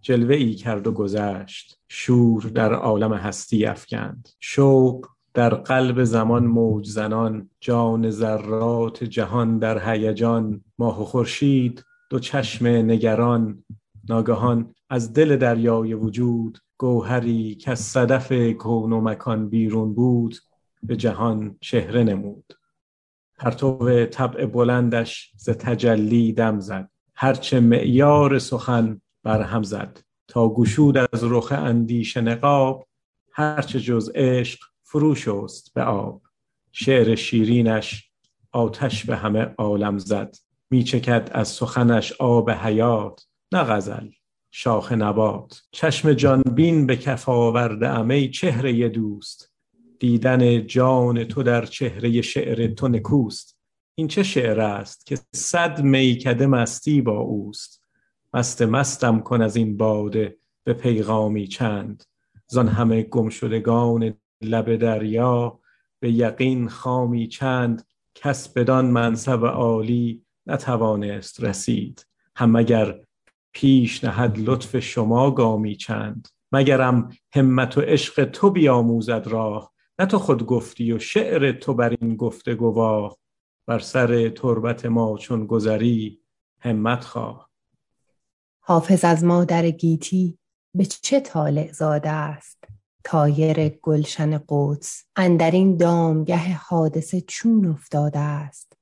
[0.00, 1.78] جلوه ای کرد و گذشت.
[1.88, 4.28] شور در عالم هستی افکند.
[4.40, 7.50] شوق در قلب زمان موج زنان.
[7.60, 10.64] جان ذرات جهان در هیجان.
[10.78, 13.64] ماه و خورشید دو چشم نگران.
[14.08, 20.36] ناگهان از دل دریای وجود گوهری که از صدف کون و مکان بیرون بود
[20.82, 22.52] به جهان چهره نمود.
[23.38, 26.90] پرتو طبع بلندش ز تجلی دم زد.
[27.20, 30.00] هرچه معیار سخن برهم زد.
[30.28, 32.88] تا گشود از رخ اندیش نقاب
[33.32, 36.22] هرچه جز عشق فرو شست به آب.
[36.72, 38.10] شعر شیرینش
[38.52, 40.36] آتش به همه عالم زد.
[40.70, 44.08] میچکد از سخنش آب حیات نه غزل
[44.50, 45.62] شاخ نبات.
[45.72, 49.52] چشم جانبین به کف آورده امی چهره دوست.
[50.00, 53.57] دیدن جان تو در چهره شعر تو نکوست.
[53.98, 57.82] این چه شعر است که صد میکده مستی با اوست؟
[58.34, 62.04] مست مستم کن از این باده به پیغامی چند؟
[62.46, 65.60] زان همه گمشدگان لب دریا
[66.00, 72.06] به یقین خامی چند؟ کس بدان منصب عالی نتوانست رسید.
[72.36, 73.00] هم مگر
[73.52, 80.18] پیش نهد لطف شما گامی چند؟ مگرم همت و عشق تو بیاموزد راه نه تو
[80.18, 83.16] خود گفتی و شعر تو بر این گفته گواه.
[83.68, 86.20] بر سر تربت ما چون گذری
[86.58, 87.50] همت خواه.
[88.60, 90.38] حافظ از مادر گیتی
[90.74, 92.64] به چه طالع زاده است.
[93.04, 98.72] تایر گلشن قدس اندرین دامگه حادثه چون افتاده است.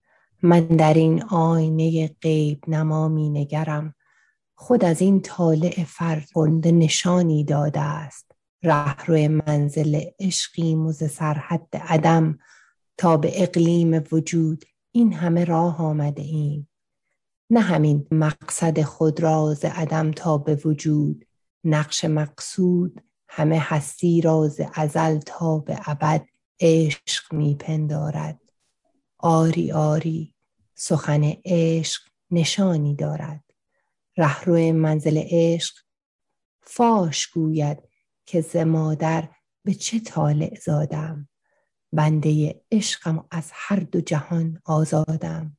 [0.43, 3.95] من در این آینه غیب نما می نگرم.
[4.55, 8.33] خود از این طالع فرخنده نشانی داده است.
[8.63, 12.39] رهرو منزل عشقیم و ز سرحد عدم
[12.97, 14.65] تا به اقلیم وجود
[14.97, 16.69] این همه راه آمده ایم.
[17.51, 21.27] نه همین مقصد خود را ز عدم تا به وجود
[21.65, 26.27] نقش مقصود همه هستی را ز ازل تا به ابد
[26.61, 28.41] عشق میپندارد.
[29.19, 30.35] آری آری
[30.75, 33.45] سخن عشق نشانی دارد.
[34.17, 35.75] رهرو منزل عشق
[36.61, 37.79] فاش گوید
[38.27, 39.29] که ز مادر
[39.65, 41.29] به چه طالع زادم.
[41.97, 45.57] بنده عشقم از هر دو جهان آزادم.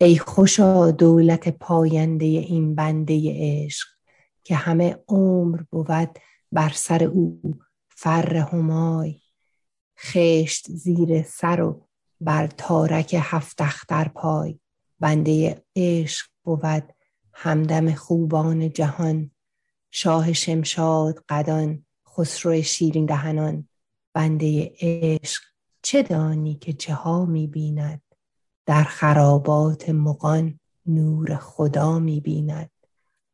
[0.00, 3.88] ای خوشا دولت پاینده این بنده عشق
[4.44, 6.18] که همه عمر بود
[6.52, 7.54] بر سر او
[7.88, 9.20] فر همای.
[9.98, 11.88] خشت زیر سر و
[12.20, 14.58] بر تارک هفت اختر پای.
[15.00, 16.92] بنده عشق بود
[17.32, 19.30] همدم خوبان جهان.
[19.90, 23.68] شاه شمشاد قدان خسرو شیرین دهنان.
[24.14, 25.42] بنده عشق
[25.82, 28.02] چه دانی که چه ها می بیند
[28.66, 32.70] در خرابات مقان نور خدا می بیند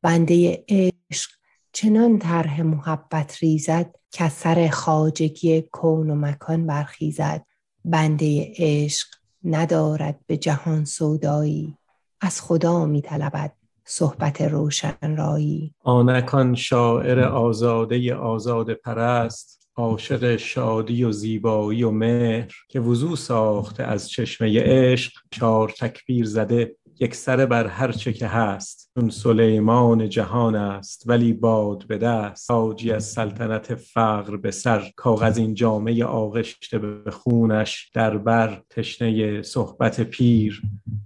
[0.02, 1.30] بنده عشق
[1.72, 7.46] چنان طرح محبت ریزد که سر خاجگی کون و مکان برخیزد.
[7.84, 9.08] بنده عشق
[9.44, 11.76] ندارد به جهان سودایی
[12.20, 13.52] از خدا می طلبد
[13.84, 22.80] صحبت روشن رایی آنکان شاعر آزاده آزاد پرست عاشق شادی و زیبایی و مهر که
[22.80, 28.90] وضو ساخته از چشمه عشق چهار تکبیر زده یک سره بر هر چه که هست.
[28.94, 32.48] چون سلیمان جهان است ولی باد به دست.
[32.48, 37.90] تاجی از سلطنت فقر به سر کاغذین جامعه آغشته به خونش.
[37.94, 40.62] در بر تشنه صحبت پیر.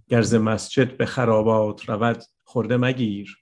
[0.08, 3.36] گرز مسجد به خرابات رود خورده مگیر.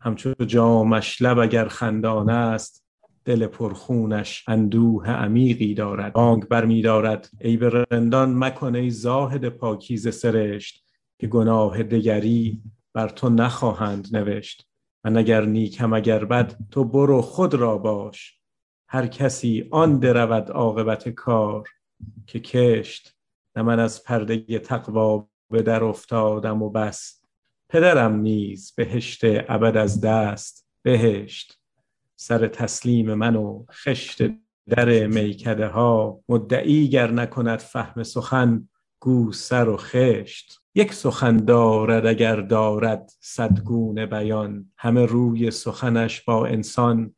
[0.00, 2.89] همچون جامش لب اگر خندانه است
[3.30, 6.12] دل پرخونش اندوه عمیقی دارد.
[6.12, 7.30] بانگ برمی دارد.
[7.40, 10.84] ای به رندان مکن ای زاهد پاکیز سرشت
[11.18, 12.62] که گناه دگری
[12.94, 14.68] بر تو نخواهند نوشت.
[15.04, 18.40] و اگر نیکم اگر بد تو برو خود را باش.
[18.88, 21.68] هر کسی آن درود عاقبت کار
[22.26, 23.16] که کشت
[23.56, 27.24] نه من از پرده تقوا به در افتادم و بس.
[27.68, 31.59] پدرم نیز بهشت ابد از دست بهشت.
[32.22, 34.22] سر تسلیم من و خشت
[34.68, 38.68] در میکده ها مدعی گر نکند فهم سخن
[39.00, 40.60] گو سر و خشت.
[40.74, 44.72] یک سخن دارد اگر دارد صدگونه بیان.
[44.76, 47.14] همه روی سخنش با انسان.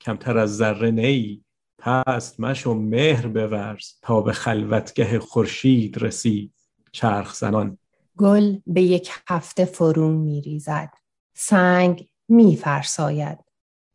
[0.00, 1.44] کمتر از ذره نی
[1.78, 6.52] پست مشو مهر بورز تا به خلوتگه خورشید رسی
[6.92, 7.78] چرخ زنان.
[8.16, 10.90] گل به یک هفته فرو می ریزد
[11.34, 13.45] سنگ می فرساید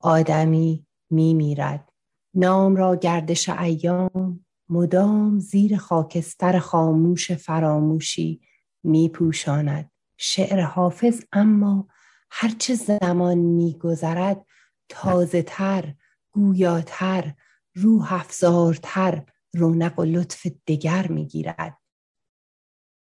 [0.01, 1.91] آدمی می میرد
[2.33, 8.41] نام را گردش ایام مدام زیر خاکستر خاموش فراموشی
[8.83, 11.87] می پوشاند شعر حافظ اما
[12.31, 14.45] هرچه زمان می گذرد
[14.89, 15.95] تازه تر
[16.31, 17.33] گویاتر
[17.75, 19.23] روح افزارتر
[19.53, 21.77] رونق و لطف دگر می گیرد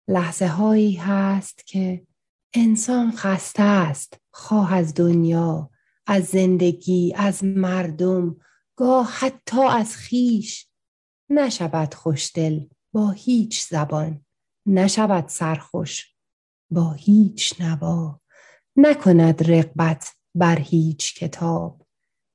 [0.08, 2.06] لحظه هایی هست که
[2.54, 5.70] انسان خسته است خواه از دنیا
[6.06, 8.36] از زندگی از مردم
[8.76, 10.68] گاه حتی از خیش
[11.30, 12.60] نشود خوشدل
[12.92, 14.24] با هیچ زبان.
[14.66, 16.14] نشود سرخوش
[16.70, 18.20] با هیچ نوا.
[18.76, 21.86] نکند رقبت بر هیچ کتاب.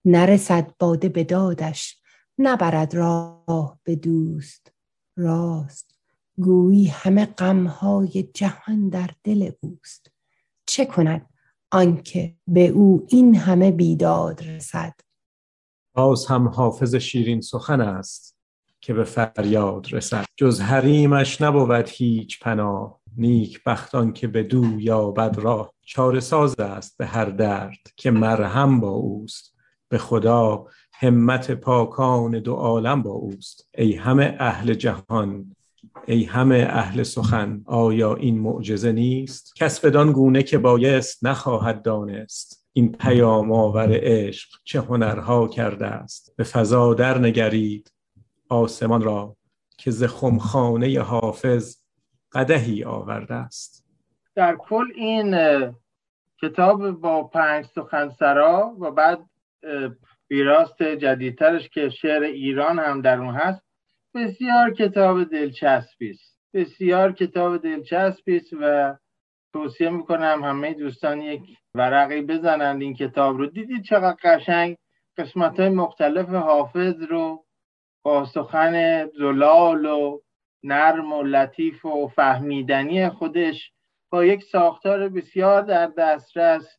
[0.06, 2.02] نرسد باده به دادش
[2.38, 4.72] نبرد راه به دوست.
[5.18, 5.96] راست
[6.38, 10.12] گویی همه غمهای جهان در دل اوست.
[10.66, 11.30] چه کند
[11.72, 14.94] آنکه به او این همه بیداد رسد.
[15.94, 18.38] باز هم حافظ شیرین سخن است
[18.82, 20.26] که به فریاد رسد.
[20.36, 23.00] جز حریمش نبود هیچ پناه.
[23.18, 25.74] نیک بختان که به دو یا بد راه.
[25.82, 29.56] چاره ساز است به هر درد که مرهم با اوست.
[29.90, 33.70] به خدا همت پاکان دو عالم با اوست.
[33.78, 35.56] ای همه اهل جهان
[36.06, 42.68] ای همه اهل سخن آیا این معجزه نیست؟ کس بدان گونه که بایست نخواهد دانست.
[42.74, 46.34] این پیام آور عشق چه هنرها کرده است.
[46.38, 47.92] به فضا در نگرید
[48.50, 49.36] آسمان را
[49.78, 51.78] که ز خمخانه حافظ
[52.32, 53.86] قدهی آورده است.
[54.36, 55.36] در کل این
[56.42, 59.20] کتاب با پنج سخنسرا و بعد
[60.30, 63.67] ویراست جدیدترش که شعر ایران هم در اون هست
[64.18, 68.96] بسیار کتاب دلچسبی است بسیار کتاب دلچسبی است و
[69.54, 71.42] توصیه می‌کنم همه دوستان یک
[71.76, 73.46] ورقی بزنند این کتاب رو.
[73.46, 74.78] دیدید چقدر قشنگ
[75.18, 77.46] قسمت های مختلف حافظ رو
[78.04, 80.20] با سخن زلال و
[80.64, 83.72] نرم و لطیف و فهمیدنی خودش
[84.12, 86.78] با یک ساختار بسیار در دسترس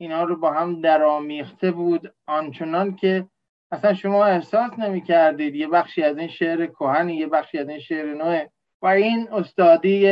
[0.00, 2.14] اینا رو با هم درامیخته بود.
[2.26, 3.26] آنچنان که
[3.74, 7.78] اصلا شما احساس نمی کردید یه بخشی از این شعر کهنی یه بخشی از این
[7.78, 8.46] شعر نوه.
[8.82, 10.08] و این استادی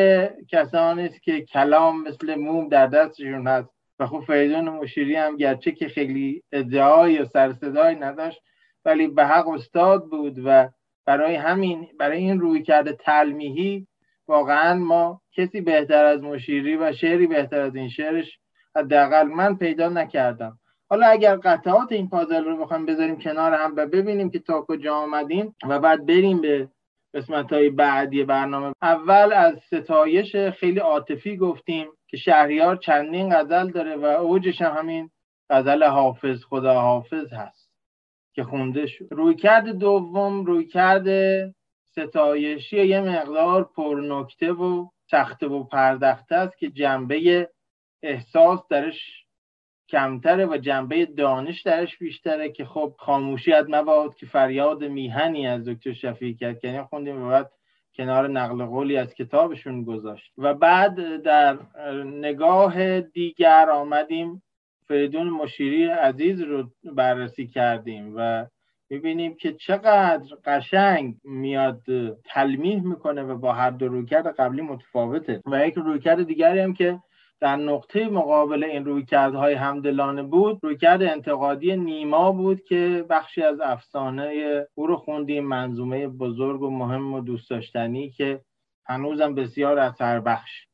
[0.49, 3.69] کسانی است که کلام مثل موم در دستشون هست.
[3.99, 8.43] و خب فریدون مشیری هم گرچه که خیلی ادعای و سرصدایی نداشت
[8.85, 10.69] ولی به حق استاد بود و
[11.07, 13.87] برای همین برای این روی کرده تلمیحی
[14.29, 18.39] واقعا ما کسی بهتر از مشیری و شعری بهتر از این شعرش
[18.77, 20.59] حداقل من پیدا نکردم.
[20.93, 24.95] حالا اگر قطعات این پازل رو بخوایم بذاریم کنار هم و ببینیم که تا کجا
[24.95, 26.69] آمدیم و بعد بریم به
[27.15, 28.73] قسمت های بعدی برنامه.
[28.83, 35.11] اول از ستایش خیلی عاطفی گفتیم که شهریار چندین غزل داره و اوجش هم همین
[35.51, 37.71] غزل حافظ خدا حافظ هست
[38.35, 39.09] که خونده شد.
[39.11, 41.07] روی کرد دوم روی کرد
[41.91, 47.49] ستایشی یه مقدار پرنکته و سخته و پردخته است که جنبه
[48.03, 49.22] احساس درش
[49.93, 55.69] کمتره و جنبه دانش درش بیشتره که خب خاموشی از مباد که فریاد میهنی از
[55.69, 56.65] دکتر شفیع کرد.
[56.65, 57.51] یعنی خوندیم و بعد
[57.97, 60.33] کنار نقل قولی از کتابشون گذاشت.
[60.39, 61.59] و بعد در
[62.05, 64.43] نگاه دیگر آمدیم
[64.89, 68.47] فریدون مشیری عزیز رو بررسی کردیم و
[68.91, 71.83] می‌بینیم که چقدر قشنگ میاد
[72.25, 75.43] تلمیح می‌کنه و با هر دو رویکرد قبلی متفاوته.
[75.47, 76.99] و یک رویکرد دیگری هم که
[77.43, 84.33] در نقطه مقابل این رویکردهای همدلانه بود رویکرد انتقادی نیما بود که بخشی از افسانه
[84.75, 88.41] او رو خوندیم منظومه بزرگ و مهم و دوست داشتنی که
[88.87, 90.67] هنوزم بسیار اثر بخش.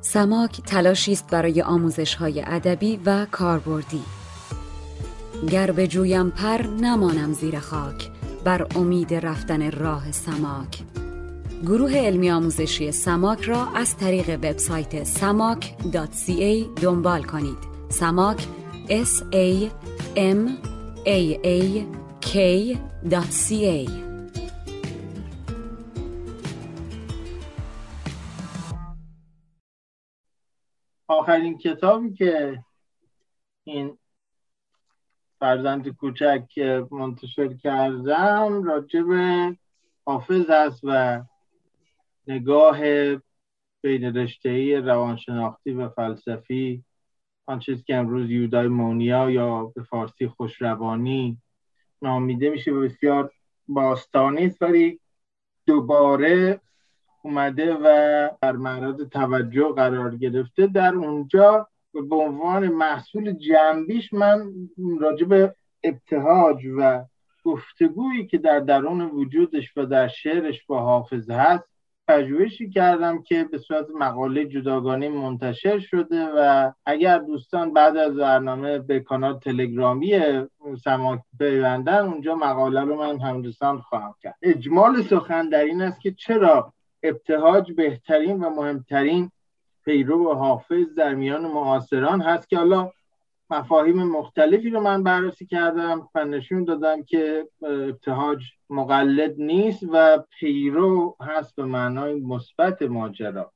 [0.00, 4.15] سماک تلاشی است برای آموزش های ادبی و کاربردی.
[5.50, 8.10] گر به جویم پر نمانم زیر خاک
[8.44, 10.82] بر امید رفتن راه سماک.
[11.62, 17.58] گروه علمی آموزشی سماک را از طریق وبسایت samak.ca دنبال کنید.
[17.88, 18.46] سماک
[18.88, 19.70] s a
[20.16, 20.48] m
[21.06, 21.84] a a
[22.20, 23.90] k.ca
[31.08, 32.64] آخرین کتابی که
[33.64, 33.98] این
[35.40, 36.58] فرزند کوچک
[36.90, 39.56] منتشر کردم راجع به
[40.06, 41.22] حافظ است و
[42.26, 42.78] نگاه
[43.82, 46.84] بین رشته روانشناختی و فلسفی
[47.46, 51.38] آن چیزی که امروز یودای مونیا یا به فارسی خوشروانی
[52.02, 53.32] نامیده میشه بسیار
[53.68, 55.00] باستانی است ولی
[55.66, 56.60] دوباره
[57.22, 60.66] اومده و در معرض توجه قرار گرفته.
[60.66, 61.68] در اونجا
[62.02, 64.52] به عنوان محصول جنبیش من
[65.00, 67.04] راجع به ابتهاج و
[67.44, 71.64] گفتگویی که در درون وجودش و در شعرش با حافظ هست
[72.08, 78.78] پژوهشی کردم که به صورت مقاله جداگانه منتشر شده و اگر دوستان بعد از برنامه
[78.78, 80.20] به کانال تلگرامی
[80.84, 84.34] سماک پیوندن اونجا مقاله رو من همرسان خواهم کرد.
[84.42, 86.72] اجمال سخن در این است که چرا
[87.02, 89.30] ابتهاج بهترین و مهمترین
[89.86, 92.90] پیرو و حافظ در میان معاصران هست که حالا
[93.50, 101.16] مفاهیم مختلفی رو من بررسی کردم و نشون دادم که ابتهاج مقلد نیست و پیرو
[101.20, 103.52] هست به معنای مثبت ماجرا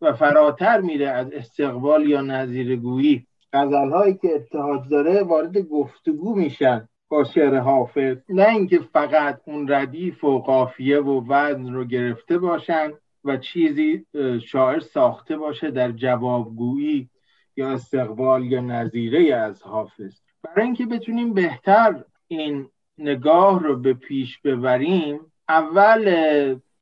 [0.00, 6.88] و فراتر میره از استقبال یا نظیرگویی غزل هایی که ابتهاج داره وارد گفتگو میشن
[7.08, 8.16] با شعر حافظ.
[8.28, 12.92] نه اینکه فقط اون ردیف و قافیه و وزن رو گرفته باشن
[13.24, 14.06] و چیزی
[14.46, 17.08] شاعر ساخته باشه در جوابگویی
[17.56, 20.14] یا استقبال یا نظیره از حافظ.
[20.42, 22.68] برای اینکه بتونیم بهتر این
[22.98, 26.14] نگاه رو به پیش ببریم اول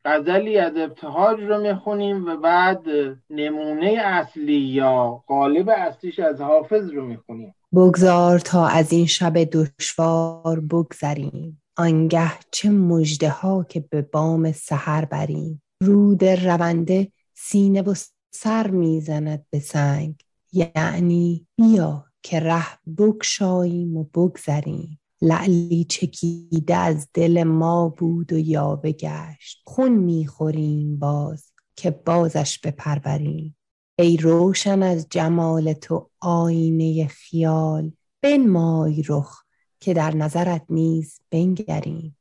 [0.04, 2.86] غزلی از ابتهاج رو می‌خونیم و بعد
[3.30, 7.54] نمونه اصلی یا قالب اصلیش از حافظ رو می‌خونیم.
[7.74, 11.62] بگذار تا از این شب دشوار بگذریم.
[11.76, 15.62] آنگه چه مجده ها که به بام سحر بریم.
[15.82, 17.94] رود رونده سینه و
[18.30, 20.14] سر می‌زند به سنگ.
[20.52, 22.66] یعنی بیا که ره
[22.98, 25.00] بگشاییم و بگذریم.
[25.22, 29.62] لعلی چکیده از دل ما بود و یاوه گشت.
[29.64, 33.56] خون می‌خوریم باز که بازش بپروریم.
[33.98, 39.44] ای روشن از جمال تو آینه خیال بنمای رخ
[39.80, 42.16] که در نظرت نیز بنگریم.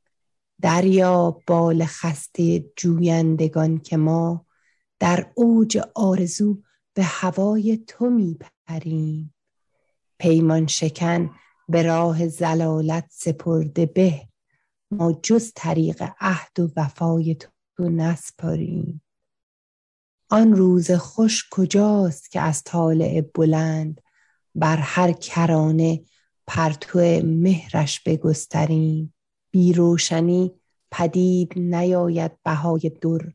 [0.62, 4.46] دریا بال خسته جویندگان که ما
[4.98, 6.62] در اوج آرزو
[6.94, 9.34] به هوای تو میپریم.
[10.18, 11.30] پیمان شکن
[11.68, 14.28] به راه زلالت سپرده به
[14.90, 19.02] ما جز طریق عهد و وفای تو نسپاریم.
[20.28, 24.00] آن روز خوش کجاست که از طالع بلند
[24.54, 26.04] بر هر کرانه
[26.46, 29.14] پرتو مهرش بگستریم؟
[29.50, 30.52] بی روشنی
[30.90, 33.34] پدید نیاید بهای در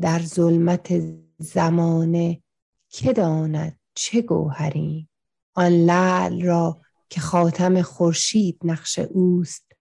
[0.00, 1.00] در ظلمت
[1.38, 2.42] زمانه
[2.88, 5.08] که داند چه گوهریم
[5.54, 9.72] آن لعل را که خاتم خورشید نقش اوست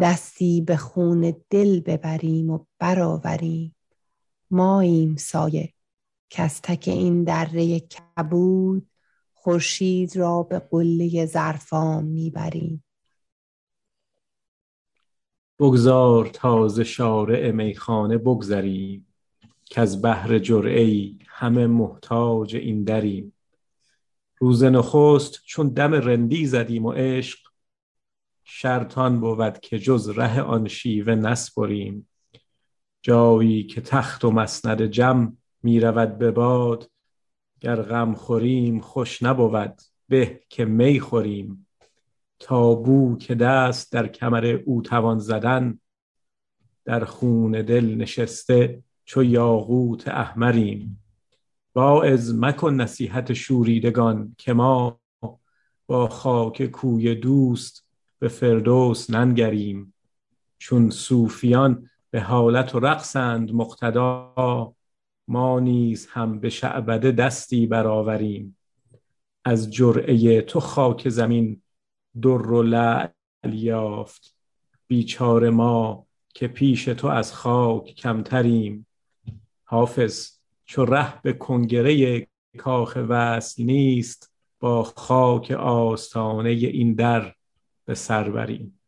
[0.00, 3.76] دستی به خون دل ببریم و برآوریم.
[4.50, 5.72] ماییم سایه
[6.30, 8.90] که از تک این دره کبود
[9.34, 12.84] خورشید را به قله زرفام می‌بریم.
[15.58, 19.06] بگذار تازه شارع میخانه بگذریم
[19.64, 23.32] که از بحر جرعه همه محتاج این دریم.
[24.38, 27.38] روز نخست چون دم رندی زدیم و عشق
[28.44, 32.08] شرطان بود که جز ره آن شیوه نسپریم.
[33.02, 36.90] جایی که تخت و مسند جم می رود به باد
[37.60, 41.67] گر غم خوریم خوش نبود به که می خوریم.
[42.40, 45.80] تابو که دست در کمر او توان زدن
[46.84, 51.04] در خون دل نشسته چو یاقوت احمریم.
[51.74, 55.00] واعظ مکن نصیحت شوریدگان که ما
[55.86, 57.86] با خاک کوی دوست
[58.18, 59.94] به فردوس ننگریم.
[60.58, 64.74] چون صوفیان به حالت و رقصند مقتدا
[65.28, 68.56] ما نیز هم به شعبده دستی برآوریم.
[69.44, 71.62] از جرعه تو خاک زمین
[72.22, 73.12] در و لعل
[73.52, 74.34] یافت.
[74.86, 78.86] بیچاره ما که پیش تو از خاک کمتریم.
[79.64, 82.26] حافظ چو ره به کنگره
[82.58, 87.34] کاخ وصل نیست با خاک آستانه این در
[87.84, 88.80] به سر بریم.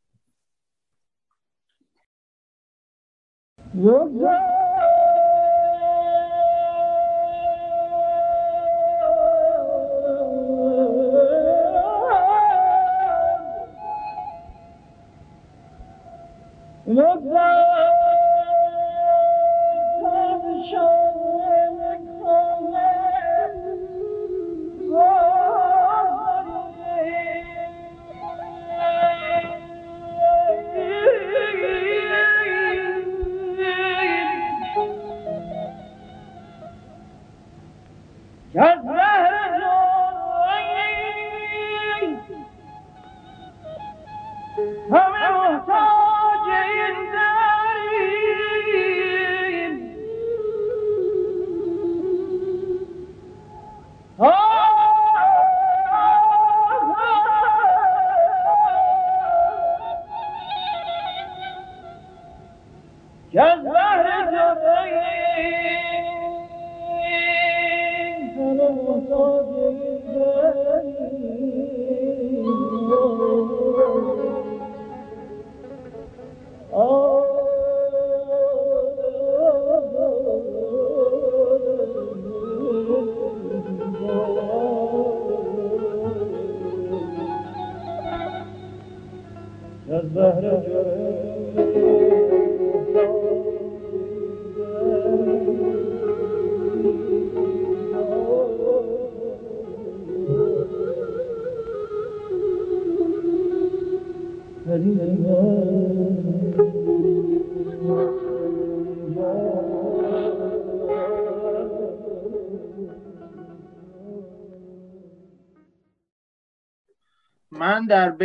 [16.90, 17.79] من در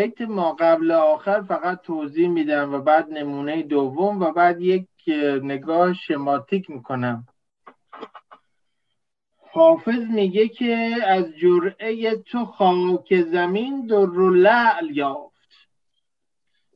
[0.06, 4.88] بیت ما قبل آخر فقط توضیح میدم و بعد نمونه دوم و بعد یک
[5.43, 7.28] نگاه شماتیک می‌کنم.
[9.51, 15.36] حافظ میگه که از جرعه تو خاک زمین در لعل یافت.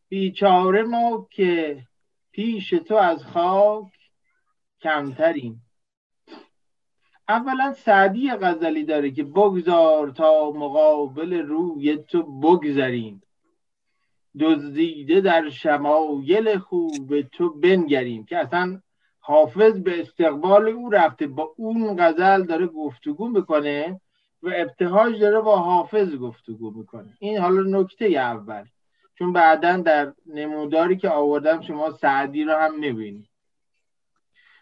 [0.10, 1.84] بیچاره ما که
[2.32, 3.92] پیش تو از خاک
[4.82, 5.62] کمتریم.
[7.30, 13.22] اولا سعدی غزلی داره که بگذار تا مقابل روی تو بگذریم.
[14.40, 18.26] دزدیده در شمایل خوب تو بنگریم.
[18.26, 18.82] که اصلا
[19.20, 24.02] حافظ به استقبال او رفته با اون غزل داره گفتگو می‌کنه
[24.44, 27.18] و ابتهاج داره با حافظ گفتگو می‌کنه.
[27.20, 28.66] این حالا نکته اول.
[29.16, 33.30] چون بعدا در نموداری که آوردم شما سعدی رو هم می‌بینید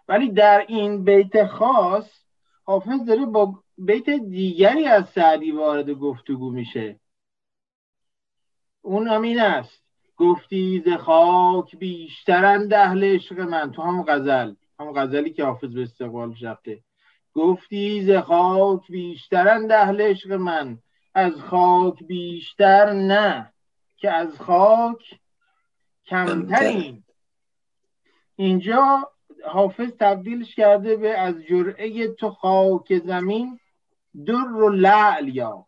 [0.07, 2.26] ولی در این بیت خاص
[2.67, 6.99] حافظ داره با بیت دیگری از سعدی وارد گفتگو میشه.
[8.81, 9.83] اون هم این است.
[10.17, 13.71] گفتی ز خاک بیشترند اهل عشق من.
[13.71, 14.53] تو هم غزل.
[14.79, 16.83] هم غزلی که حافظ به استقبال رفته.
[17.33, 20.79] گفتی ز خاک بیشترند اهل عشق من.
[21.13, 23.53] از خاک بیشتر نه.
[23.97, 25.19] که از خاک
[26.05, 27.03] کمترین
[28.35, 29.11] اینجا
[29.45, 33.59] حافظ تبدیلش کرده به از جرعه تو خاک زمین
[34.25, 35.67] در و لعل یافت.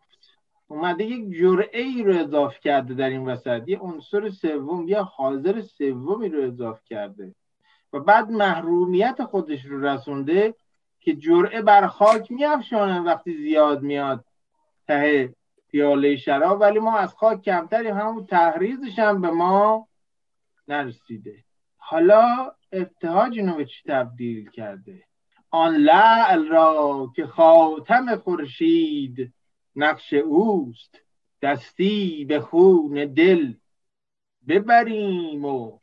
[0.68, 3.62] اومده یک جرعه ای رو اضاف کرده در این وسط.
[3.66, 7.34] یه عنصر سوم یا حاضر سومی رو اضاف کرده.
[7.92, 10.54] و بعد محرومیت خودش رو رسونده
[11.00, 14.24] که جرعه بر خاک میافشانه وقتی زیاد میاد
[14.86, 15.34] ته
[15.68, 16.60] پیاله شراب.
[16.60, 19.88] ولی ما از خاک کمتریم همون تحریزش هم به ما
[20.68, 21.44] نرسیده.
[21.90, 25.04] حالا ابتهاج اینو به چی تبدیل کرده؟
[25.50, 29.34] آن لعل را که خاتم خورشید
[29.76, 31.00] نقش اوست
[31.42, 33.54] دستی به خون دل
[34.48, 35.78] ببریم و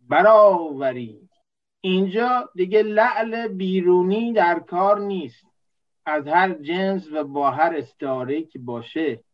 [0.00, 1.30] برآوریم.
[1.80, 5.46] اینجا دیگه لعل بیرونی در کار نیست.
[6.06, 9.24] از هر جنس و با هر استعاره که باشه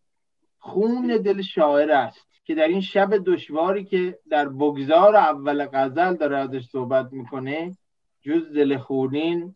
[0.59, 2.30] خون دل شاعر است.
[2.51, 7.77] که در این شب دشواری که در بگذار اول غزل داره ازش صحبت می‌کنه
[8.21, 9.55] جز دل خونین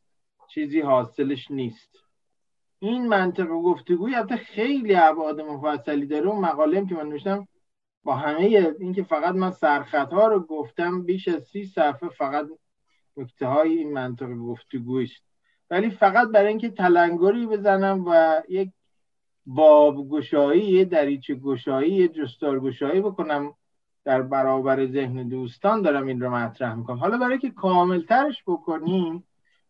[0.49, 1.99] چیزی حاصلش نیست.
[2.79, 6.29] این منطق گفتگوی البته خیلی ابعاد مفصلی داره.
[6.29, 7.49] اون مقاله که من نوشتم
[8.05, 12.47] با همه اینکه فقط من سرخط ها رو گفتم بیش از سی صفحه فقط
[13.17, 15.23] نکته های این منطق گفتگویی است
[15.71, 18.71] ولی فقط برای اینکه تلنگری بزنم و یک
[19.47, 23.55] باب گشایی دریچه گشایی جستار گشایی بکنم
[24.05, 26.97] در برابر ذهن دوستان دارم این رو مطرح می‌کنم.
[26.97, 29.25] حالا برای که کامل ترش بکنیم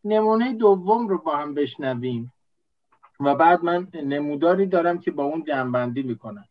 [0.05, 2.33] نمونه دوم رو با هم بشنویم
[3.21, 6.45] و بعد من نموداری دارم که با اون جنبندی می‌کنم.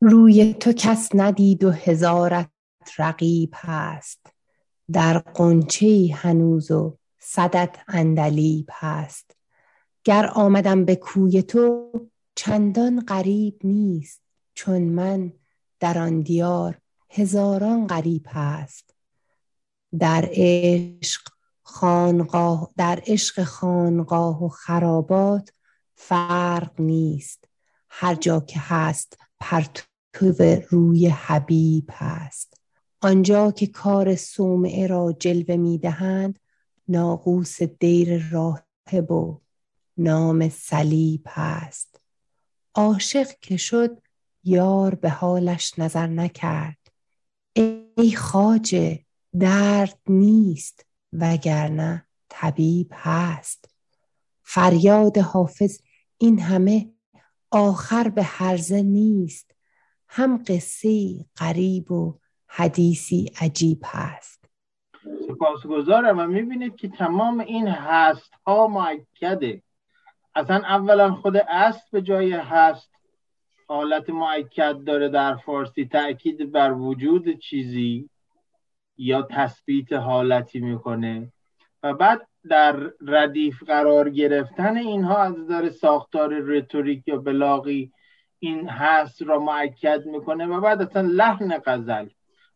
[0.00, 2.50] روی تو کس ندید و هزارت
[2.98, 4.32] رقیب هست.
[4.92, 9.36] در قنچه هنوز و صدت اندلیب هست.
[10.04, 11.90] گر آمدم به کوی تو
[12.40, 14.22] چندان غریب نیست
[14.54, 15.32] چون من
[15.80, 16.78] در آن دیار
[17.10, 18.94] هزاران غریب هست.
[19.98, 21.22] در عشق
[21.62, 25.52] خانقاه در عشق خانقاه و خرابات
[25.94, 27.44] فرق نیست.
[27.88, 29.82] هر جا که هست پرتو
[30.70, 32.60] روی حبیب هست.
[33.00, 36.38] آنجا که کار صومعه را جلوه می‌دهند
[36.88, 39.40] ناقوس دیر راهب و
[39.96, 41.97] نام صلیب هست.
[42.78, 44.00] عاشق که شد
[44.44, 46.78] یار به حالش نظر نکرد.
[47.52, 49.04] ای خاجه
[49.40, 53.70] درد نیست وگرنه طبیب هست.
[54.42, 55.80] فریاد حافظ
[56.18, 56.90] این همه
[57.50, 59.54] آخر به هرزه نیست.
[60.08, 64.44] هم قصه غریب و حدیثی عجیب هست.
[65.28, 66.18] سپاسگزارم.
[66.18, 69.62] و می‌بینید که تمام این هست ها معکده
[70.38, 72.90] اصلا اولا خود است به جای هست
[73.68, 78.10] حالت معکد داره در فارسی تاکید بر وجود چیزی
[78.96, 81.32] یا تثبیت حالتی می‌کنه
[81.82, 87.92] و بعد در ردیف قرار گرفتن اینها از نظر ساختار رتوریک یا بلاغی
[88.38, 92.08] این هست را معکد می‌کنه و بعد اصلا لحن غزل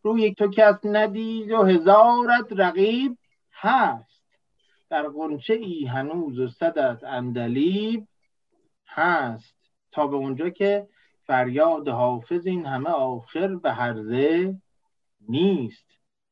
[0.03, 3.19] روی تو کس ندید و هزارت رقیب
[3.53, 4.12] هست.
[4.93, 8.07] در قنچه ای هنوز و صدت اندلیب
[8.87, 9.57] هست
[9.93, 10.87] تا به اونجا که
[11.27, 14.55] فریاد حافظ این همه آخر به هرزه
[15.29, 15.87] نیست.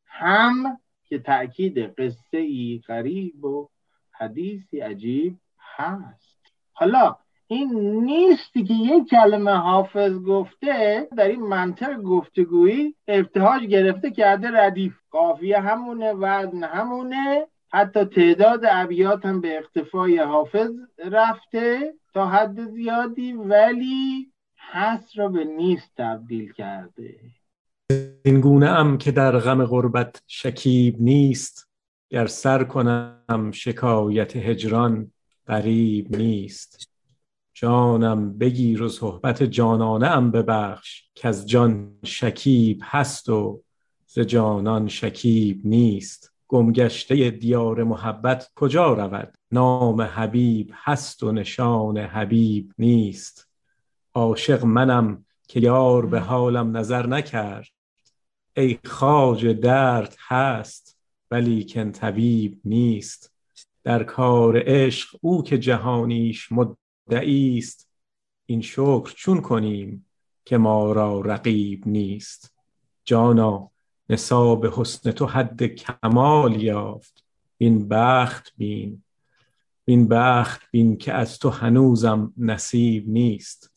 [0.06, 3.68] هم که تأکید قصه ای غریب و
[4.10, 5.36] حدیثی عجیب
[5.76, 6.40] هست.
[6.72, 7.68] حالا این
[8.04, 14.94] نیستی که یک کلمه حافظ گفته در این منطق گفتگویی ابتهاج گرفته کرده ردیف.
[15.10, 17.46] قافیه همونه وزن همونه.
[17.72, 25.44] حتی تعداد ابیات هم به اقتفای حافظ رفته تا حد زیادی ولی هست را به
[25.44, 27.20] نیست تبدیل کرده.
[28.24, 31.68] این گونه ام که در غم غربت شکیب نیست
[32.10, 35.12] گر سر کنم شکایت هجران
[35.46, 36.90] غریب نیست.
[37.54, 43.62] جانم بگیر و صحبت جانانه ام ببخش که از جان شکیب هست و
[44.06, 46.29] ز جانان شکیب نیست.
[46.50, 53.48] گمگشته دیار محبت کجا رود؟ نام حبیب هست و نشان حبیب نیست.
[54.14, 57.68] عاشق منم که یار به حالم نظر نکرد.
[58.56, 60.98] ای خاج درد هست
[61.30, 63.32] ولی کن طبیب نیست.
[63.84, 67.88] در کار عشق او که جهانیش مدعی است.
[68.46, 70.06] این شکر چون کنیم
[70.44, 72.54] که ما را رقیب نیست.
[73.04, 73.69] جانا
[74.10, 77.24] نصاب حسن تو حد کمال یافت.
[77.58, 79.02] این بخت بین.
[79.84, 83.72] این بخت بین که از تو هنوزم نصیب نیست.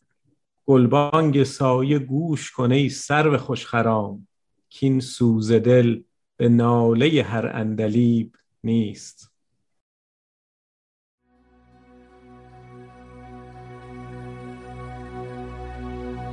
[0.65, 4.27] گلبانگ سایه گوش کنه ای سرو خوشخرام.
[4.69, 6.01] کین سوز دل
[6.37, 9.31] به ناله هر اندلیب نیست.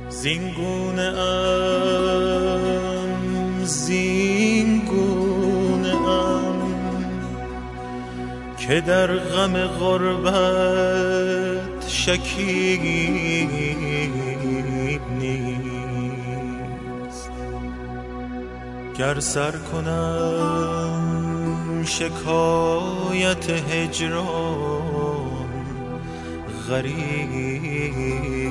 [0.09, 1.11] زینگونه
[3.71, 4.87] ام زینگونه
[6.07, 6.61] ام
[8.57, 11.07] که در غم غربت
[11.87, 13.49] شکیب
[18.97, 21.01] گر سر کنم
[21.85, 25.31] شکایت هجران
[26.69, 28.50] غریب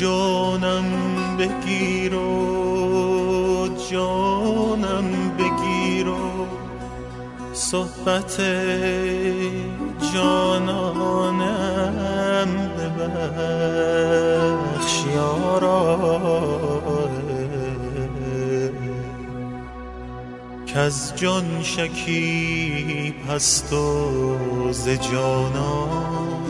[0.00, 0.88] جانم
[1.38, 6.46] بگیر و جانم بگیر و
[7.52, 8.40] صحبت
[10.14, 11.50] جانانم
[12.78, 13.04] ببخش
[20.66, 24.18] که از جان شکی پست و
[24.72, 26.43] ز جانان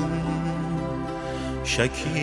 [1.75, 2.15] شکیب.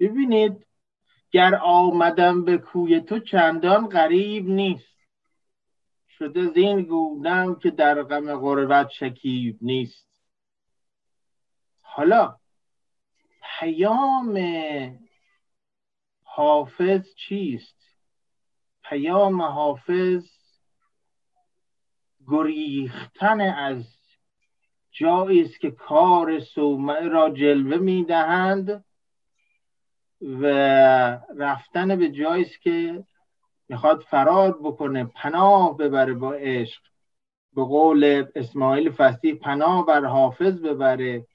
[0.00, 0.66] ببینید
[1.30, 4.95] گر آمدم به کوی تو چندان غریب نیست.
[6.18, 10.08] شده زین گونم که در غم غربت شکیب نیست.
[11.82, 12.36] حالا
[13.58, 14.38] پیام
[16.22, 17.76] حافظ چیست؟
[18.82, 20.24] پیام حافظ
[22.28, 23.84] گریختن از
[24.90, 28.84] جایی است که کار صومعه را جلوه می‌دهند
[30.20, 30.46] و
[31.36, 33.04] رفتن به جایی است که
[33.68, 36.82] می‌خواد فرار بکنه پناه ببره با عشق.
[37.54, 41.26] به قول اسماعیل فصیح پناه بر حافظ ببره.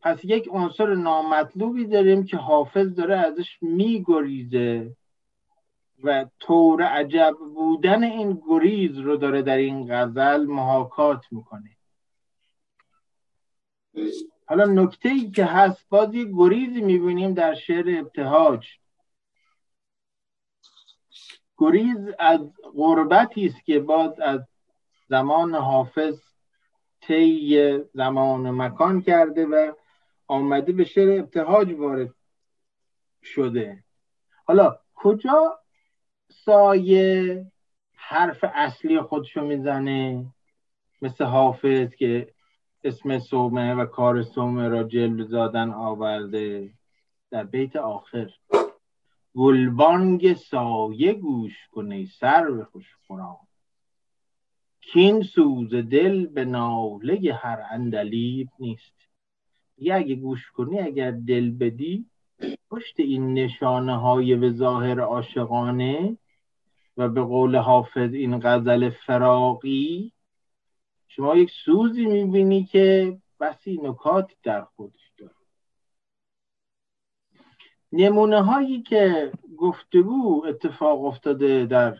[0.00, 4.96] پس یک عنصر نامطلوبی داریم که حافظ داره ازش میگریزه
[6.04, 11.70] و طور عجب بودن این گریز رو داره در این غزل محاکات می‌کنه.
[14.46, 18.66] حالا نکته ای که هست باز یه گریزی می‌بینیم در شعر ابتهاج.
[21.58, 22.40] گریز از
[22.76, 24.40] غربتی است که باز از
[25.08, 26.20] زمان حافظ
[27.00, 29.72] طی زمان و مکان کرده و
[30.26, 32.14] آمده به شعر ابتهاج وارد
[33.22, 33.84] شده.
[34.44, 35.58] حالا کجا
[36.28, 37.46] سایه
[37.94, 40.26] حرف اصلی خودشو می‌زنه؟
[41.02, 42.34] مثل حافظ که
[42.84, 46.70] اسم سومه و کار سومه را جلو زادن آورده
[47.30, 48.30] در بیت آخر.
[49.36, 53.36] گلبانگ سایه گوش کنه سر به خوش خوران
[54.80, 58.94] کین سوز دل به ناله هر اندلیب نیست.
[59.78, 62.06] یه اگه گوش کنی اگر دل بدی
[62.70, 66.18] پشت این نشانه های به ظاهر عاشقانه
[66.96, 70.12] و به قول حافظ این غزل فراقی
[71.08, 75.05] شما یک سوزی می‌بینی که بسی نکاتی در خودش.
[77.96, 81.98] نمونه هایی که گفتگو اتفاق افتاده در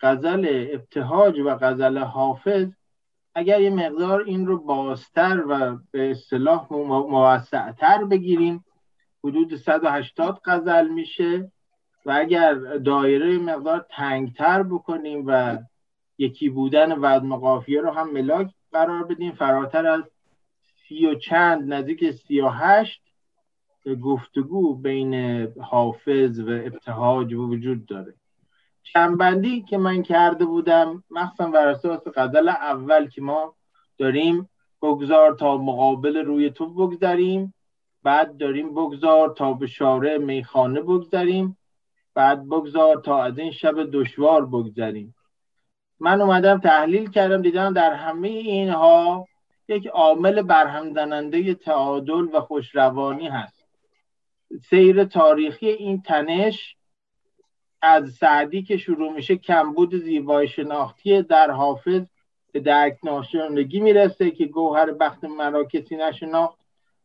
[0.00, 2.68] غزل ابتهاج و غزل حافظ
[3.34, 8.64] اگر یه مقدار این رو بازتر و به اصطلاح موسعتر بگیریم
[9.24, 11.52] حدود 180 غزل میشه
[12.06, 12.54] و اگر
[12.84, 15.58] دایره مقدار تنگتر بکنیم و
[16.18, 20.02] یکی بودن وزن قافیه رو هم ملاک قرار بدیم فراتر از
[20.88, 23.07] سی و چند نزدیک سی و هشت
[23.94, 25.14] گفتگو بین
[25.60, 28.14] حافظ و ابتهاج وجود داره.
[28.82, 33.54] چنبندی که من کرده بودم مخصوصا بر اساس غزل اول که ما
[33.98, 34.48] داریم
[34.82, 37.54] بگذار تا مقابل روی تو بگذاریم
[38.02, 41.58] بعد داریم بگذار تا به شارع میخانه بگذاریم
[42.14, 45.14] بعد بگذار تا از این شب دشوار بگذاریم
[46.00, 49.26] من اومدم تحلیل کردم دیدم در همه اینها
[49.68, 53.57] یک عامل برهم زننده تعادل و خوشروانی هست.
[54.56, 56.76] سیر تاریخی این تنش
[57.82, 62.02] از سعدی که شروع میشه کمبود زیبای شناختی در حافظ
[62.52, 66.58] به درک ناشنگی می‌رسه که گوهر بخت مرا کسی نشناخت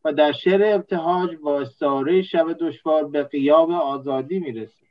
[0.06, 4.86] و در شعر ابتهاج با استعاره شب دشوار به قیاب آزادی می‌رسه.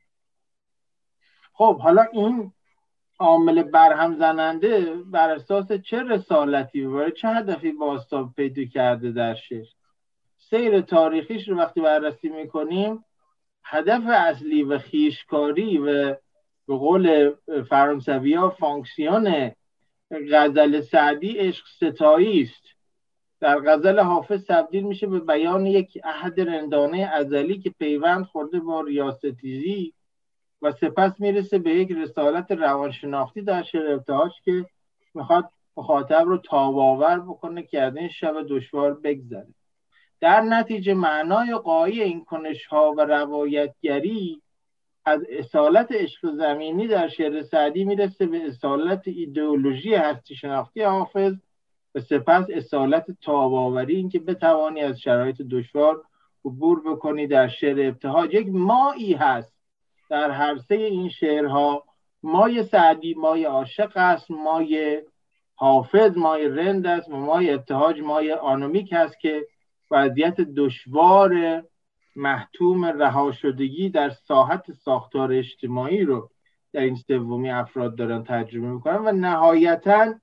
[1.52, 2.52] خب حالا این
[3.18, 9.66] عامل برهم زننده بر اساس چه رسالتی و چه هدفی باستاب پیدا کرده در شعر؟
[10.52, 13.04] سیر تاریخیش رو وقتی بررسی می‌کنیم
[13.64, 16.16] هدف اصلی و خیشکاری و
[16.68, 17.32] به قول
[17.68, 19.52] فرانسوی ها فانکسیون
[20.32, 22.64] غزل سعدی عشق ستایی است.
[23.40, 28.80] در غزل حافظ تبدیل میشه به بیان یک عهد رندانه ازلی که پیوند خورده با
[28.80, 29.92] ریاستیزی
[30.62, 33.98] و سپس می‌رسه به یک رسالت روانشناختی در شعر
[34.44, 34.66] که
[35.14, 39.54] می‌خواد مخاطب رو تاباور بکنه که از این شب دشوار بگذره.
[40.22, 44.42] در نتیجه معنای قایی این کنش ها و روایتگری
[45.04, 51.34] از اصالت عشق زمینی در شعر سعدی می‌رسه به اصالت ایدئولوژی هستی شناختی حافظ
[51.94, 56.02] و سپس اصالت تاباوری این که بتوانی از شرایط دشوار
[56.44, 58.34] عبور بکنی در شعر ابتهاج.
[58.34, 59.54] یک مایی هست
[60.10, 61.84] در هر سه این شعرها.
[62.22, 65.02] مای سعدی مای عاشق است مای
[65.54, 69.46] حافظ مای رند است و مای ابتهاج مای آنومیک است که
[69.92, 71.62] وضعیت دشوار
[72.16, 76.30] محتوم رهاشدگی در ساحت ساختار اجتماعی رو
[76.72, 80.14] در این سومی افراد دارن تجربه می‌کنن و نهایتا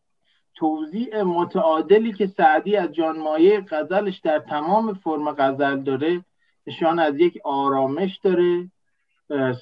[0.55, 6.25] توضیح متعادلی که سعدی از جانمایه غزلش در تمام فرم غزل داره
[6.67, 8.71] نشان از یک آرامش داره.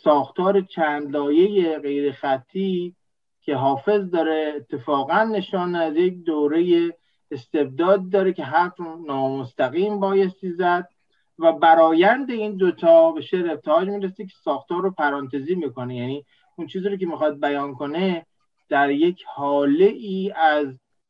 [0.04, 2.96] ساختار چند لایه غیر خطی
[3.42, 6.92] که حافظ داره اتفاقا نشان از یک دوره
[7.32, 10.90] استبداد داره که حق نامستقیم بایستی زد
[11.40, 15.96] و برایند این دوتا به شعر ابتهاج می‌رسه که ساختار رو پرانتزی می‌کنه.
[15.96, 16.26] یعنی
[16.56, 18.26] اون چیزی رو که می‌خواد بیان کنه
[18.70, 20.68] در یک حاله ای از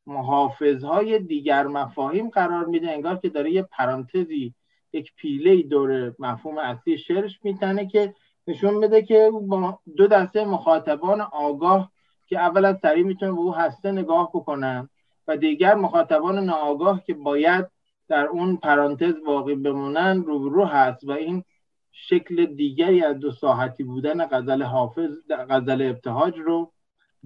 [0.08, 4.54] محافظهای دیگر مفاهیم قرار میده انگار که داره یه پرانتزی
[4.94, 8.14] یک پیله دور مفهوم اصلی شعرش میتنه که
[8.48, 11.92] نشون میده که با دو دسته مخاطبان آگاه
[12.28, 14.90] که اولا سریع می‌تونه به او هسته نگاه بکنن.
[15.28, 17.66] و دیگر مخاطبان ناآگاه که باید
[18.08, 21.44] در اون پرانتز واقع بمونن روبرو هست و این
[21.92, 25.12] شکل دیگری از دو ساحتی بودن غزل حافظ
[25.50, 26.72] غزل ابتهاج رو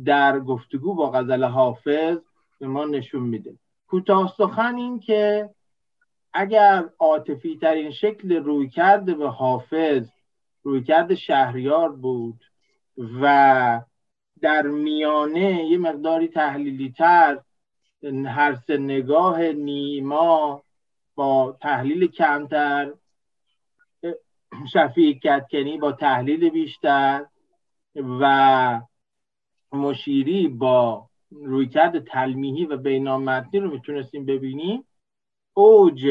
[0.06, 2.18] در گفتگو با غزل حافظ
[2.60, 3.54] به ما نشون میده.
[3.88, 5.50] کوتاه سخن این که
[6.34, 10.10] اگر عاطفی ترین شکل روی کرده به حافظ
[10.64, 12.44] رویکرد شهریار بود
[13.22, 13.82] و
[14.42, 17.40] در میانه یه مقداری تحلیلی تر
[18.04, 20.64] هر سه نگاه نیما
[21.16, 22.94] با تحلیل کمتر
[24.74, 27.26] شفیع کتکنی با تحلیل بیشتر
[27.96, 28.82] و
[29.72, 34.84] مشیری با رویکرد تلمیحی و بینامتنی رو می‌تونستیم ببینیم.
[35.54, 36.08] اوج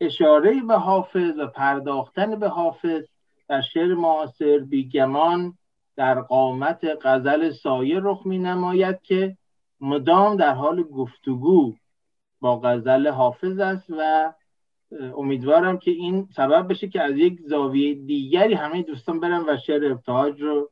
[0.00, 3.02] اشاره به حافظ و پرداختن به حافظ
[3.48, 5.58] در شعر معاصر بیگمان
[5.96, 9.36] در قامت غزل سایه رخ می نماید که
[9.82, 11.74] مدام در حال گفتگو
[12.40, 14.32] با غزل حافظ است و
[15.16, 19.92] امیدوارم که این سبب بشه که از یک زاویه دیگری همه دوستان برن و شعر
[19.92, 20.70] ابتهاج رو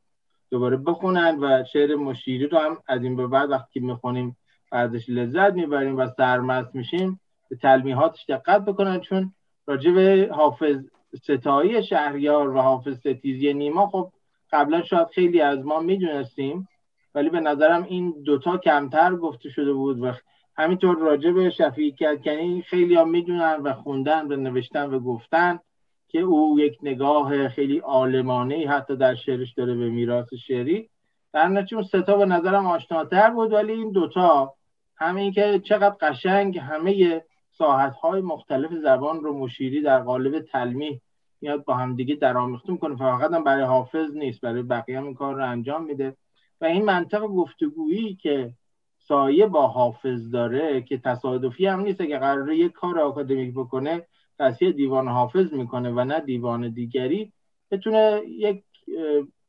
[0.51, 4.37] دوباره بخونن و شعر مشیری رو هم از این به بعد وقتی می‌خونیم
[4.71, 8.99] ازش لذت می‌بریم و سرمست میشیم به تلمیحاتش دقت بکنن.
[8.99, 9.33] چون
[9.67, 10.77] راجع به حافظ
[11.23, 14.11] ستایی شهریار و حافظ ستیزی نیما خب
[14.51, 16.67] قبلا شاید خیلی از ما می‌دونستیم.
[17.15, 20.11] ولی به نظرم این دوتا کمتر گفته شده بود و
[20.57, 25.59] همینطور راجع به شفیع کنی خیلی هم می‌دونن و خوندن و نوشتن و گفتن
[26.07, 30.89] که او یک نگاه خیلی عالمانه حتی در شعرش داره به میراث شعری.
[31.33, 34.53] در نتیجه اون ستا به نظرم آشناتر بود ولی این دوتا
[34.95, 41.01] همین که چقدر قشنگ همه ساحت های مختلف زبان رو مشیری در قالب تلمیح
[41.41, 45.35] میاد با همدیگه درآمیخته می‌کنه فقط هم برای حافظ نیست برای بقیه هم این کار
[45.35, 46.17] رو انجام میده.
[46.61, 48.53] و این منطق گفتگویی که
[48.99, 54.07] سایه با حافظ داره که تصادفی هم نیست که قراره یک کار آکادمیک بکنه
[54.39, 57.33] تصیح دیوان حافظ می‌کنه و نه دیوان دیگری
[57.71, 58.63] بتونه یک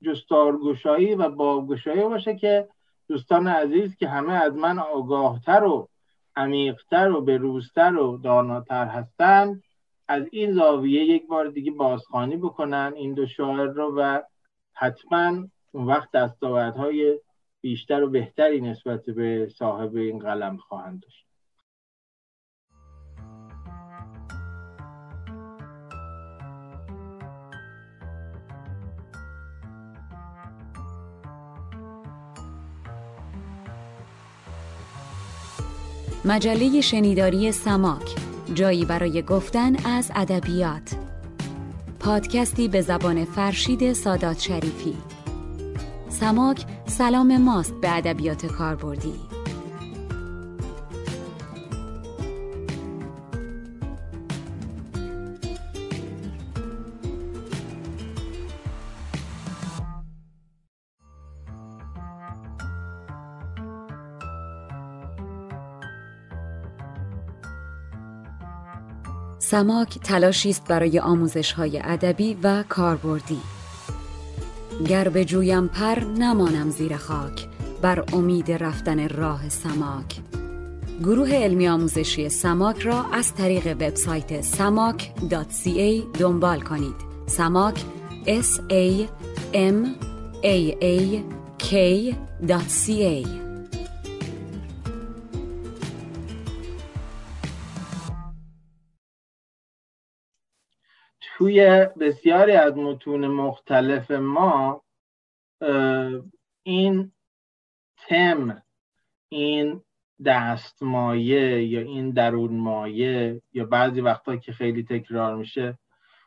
[0.02, 2.68] جستارگشایی و بابگشایی باشه که
[3.08, 5.88] دوستان عزیز که همه از من آگاهتر و
[6.36, 9.62] عمیقتر و بروزتر و داناتر هستند
[10.08, 12.92] از این زاویه یک بار دیگه بازخوانی بکنن.
[12.96, 14.20] این دو شاعر رو و
[14.72, 17.20] حتما اون وقت دستاوردهای
[17.60, 21.26] بیشتر و بهتری نسبت به صاحب این قلم خواهند داشت.
[36.24, 38.14] مجله شنیداری سماک
[38.54, 40.96] جایی برای گفتن از ادبیات.
[42.00, 45.11] پادکستی به زبان فرشید سادات شریفی.
[46.22, 49.14] سماک سلام ماست به ادبیات کاربردی.
[69.38, 73.61] سماک تلاشی است برای آموزش های ادبی و کاربردی.
[74.88, 77.48] گر به جویم پر نمانم زیر خاک
[77.82, 80.20] بر امید رفتن راه سماک.
[81.02, 86.94] گروه علمی آموزشی سماک را از طریق وبسایت samak.ca دنبال کنید.
[87.26, 87.84] سماک
[88.26, 89.08] s a
[89.54, 89.86] m
[90.42, 91.22] a a
[91.58, 93.51] k.ca
[101.42, 104.82] توی بسیاری از متون مختلف ما
[106.62, 107.12] این
[107.96, 108.62] تم
[109.28, 109.82] این
[110.24, 115.78] دستمایه یا این درون مایه یا بعضی وقتا که خیلی تکرار میشه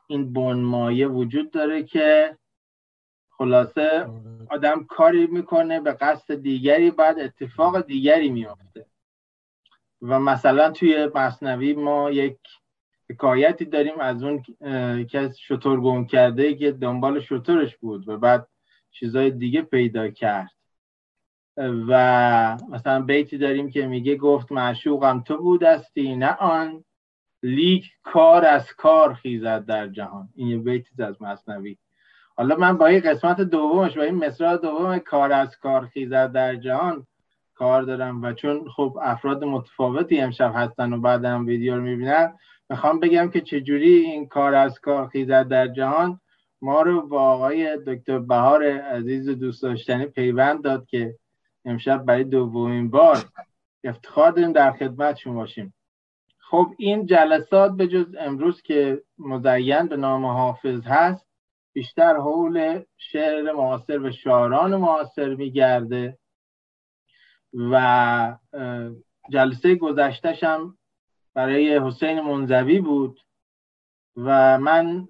[0.08, 2.38] این بنمایه وجود داره که
[3.30, 4.10] خلاصه
[4.50, 8.86] آدم کاری می‌کنه به قصد دیگری بعد اتفاق دیگری میافته.
[10.02, 12.38] و مثلا توی مصنوی ما یک
[13.10, 14.44] حکایتی داریم از اون
[15.06, 18.48] که شطور گم کرده که دنبال شطورش بود و بعد
[18.92, 20.52] چیزای دیگه پیدا کرد.
[21.58, 26.84] و مثلا بیتی داریم که میگه گفت معشوقم تو بودستی نه آن.
[27.44, 30.30] لیک کار از کار خیزد در جهان.
[30.36, 31.78] این یه بیتی از مصنوی.
[32.38, 36.56] حالا من با این قسمت دومش با این مصرع دوم کار از کار خیزد در
[36.56, 37.08] جهان
[37.56, 42.34] کار دارم و چون خب افراد متفاوتی امشب هستن و بعد هم ویدیو رو می‌بینن
[42.70, 46.20] می‌خوام بگم که چجوری این کار از کار خیزد در جهان
[46.62, 51.16] ما رو با آقای دکتر بهار عزیز دوست داشتنی پیوند داد که
[51.66, 53.18] امشب برای دومین بار
[53.84, 55.74] افتخار داریم در خدمتشون باشیم.
[56.40, 61.28] خب این جلسات به جز امروز که مزین به نام حافظ هست
[61.74, 66.18] بیشتر حول شعر معاصر و شاعران معاصر میگرده.
[67.56, 68.38] و
[69.30, 70.78] جلسه گذشتهش هم
[71.34, 73.20] برای حسین منزوی بود
[74.18, 75.08] و من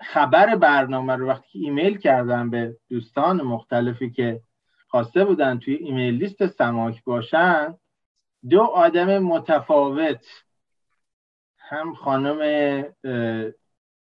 [0.00, 4.40] خبر برنامه رو وقتی ایمیل کردم به دوستان مختلفی که
[4.88, 7.74] خواسته بودن توی ایمیل لیست سماک باشن
[8.50, 10.26] دو آدم متفاوت
[11.58, 12.40] هم خانم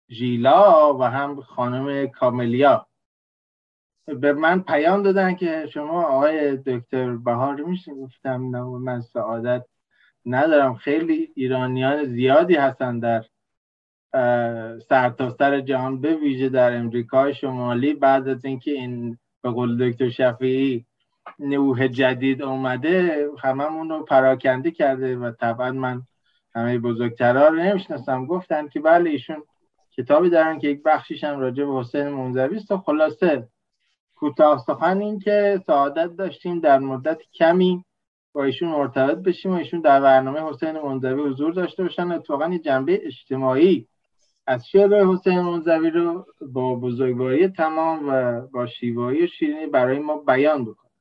[0.09, 2.87] ژیلا و هم خانم کاملیا.
[4.05, 9.65] به من پیام دادن که شما آقای دکتر بهار میشه گفتم نه من سعادت
[10.25, 10.75] ندارم.
[10.75, 13.23] خیلی ایرانیان زیادی هستن در
[14.89, 17.93] سرتاسر سر جهان به ویژه در امریکای شمالی.
[17.93, 20.85] بعد از اینکه این به قول دکتر شفیعی
[21.39, 26.01] نوح جدید اومده هممون رو پراکنده کرده و طبعا من
[26.55, 28.25] همه بزرگترها رو نمی‌شناسم.
[28.25, 29.43] گفتن که بله ایشون
[29.97, 32.71] کتابی دارن که یک بخشیش هم راجع به حسین منزوی است.
[32.71, 33.47] و خلاصه
[34.21, 37.85] کوتاه سخن این که سعادت داشتیم در مدت کمی
[38.33, 42.11] با ایشون مرتبط بشیم و ایشون در برنامه حسین منزوی حضور داشته باشن.
[42.11, 43.87] اتفاقا جنبه اجتماعی
[44.47, 50.17] از شعر حسین منزوی رو با بزرگواری تمام و با شیوایی و شیرینی برای ما
[50.17, 50.91] بیان بکنم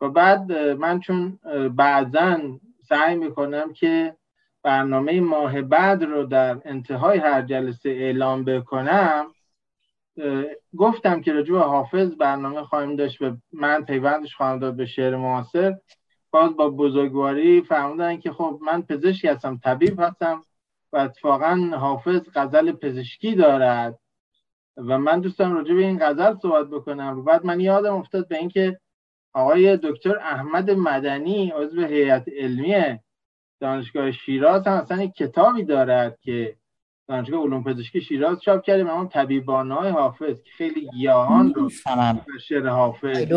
[0.00, 1.38] و بعد من چون
[1.76, 2.38] بعضا
[2.88, 4.16] سعی می‌کنم که
[4.62, 9.26] برنامه ماه بعد رو در انتهای هر جلسه اعلام بکنم
[10.76, 15.74] گفتم که رجوع حافظ برنامه خواهیم داشت و من پیوندش خواهم داد به شعر معاصر.
[16.30, 20.42] باز با بزرگواری فهمیدن که خب من پزشکی هستم طبیب هستم
[20.92, 23.98] و اتفاقا حافظ غزل پزشکی دارد
[24.76, 27.18] و من دوستم راجع به این غزل صحبت بکنم.
[27.18, 28.80] و بعد من یادم افتاد به اینکه
[29.32, 32.98] آقای دکتر احمد مدنی عضو هیئت علمی
[33.60, 36.56] دانشگاه شیراز هم اصلا یک کتابی دارد که
[37.08, 41.70] دانشگاه علوم پزشکی شیراز چاپ کرده اون طبیبانه های حافظ که خیلی گیاهان رو
[42.40, 43.32] شعر حافظ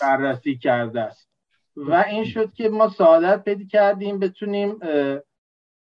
[0.00, 1.28] بررسی کرده است.
[1.76, 4.18] و این شد که ما سعادت پیدا کردیم.
[4.18, 4.78] بتونیم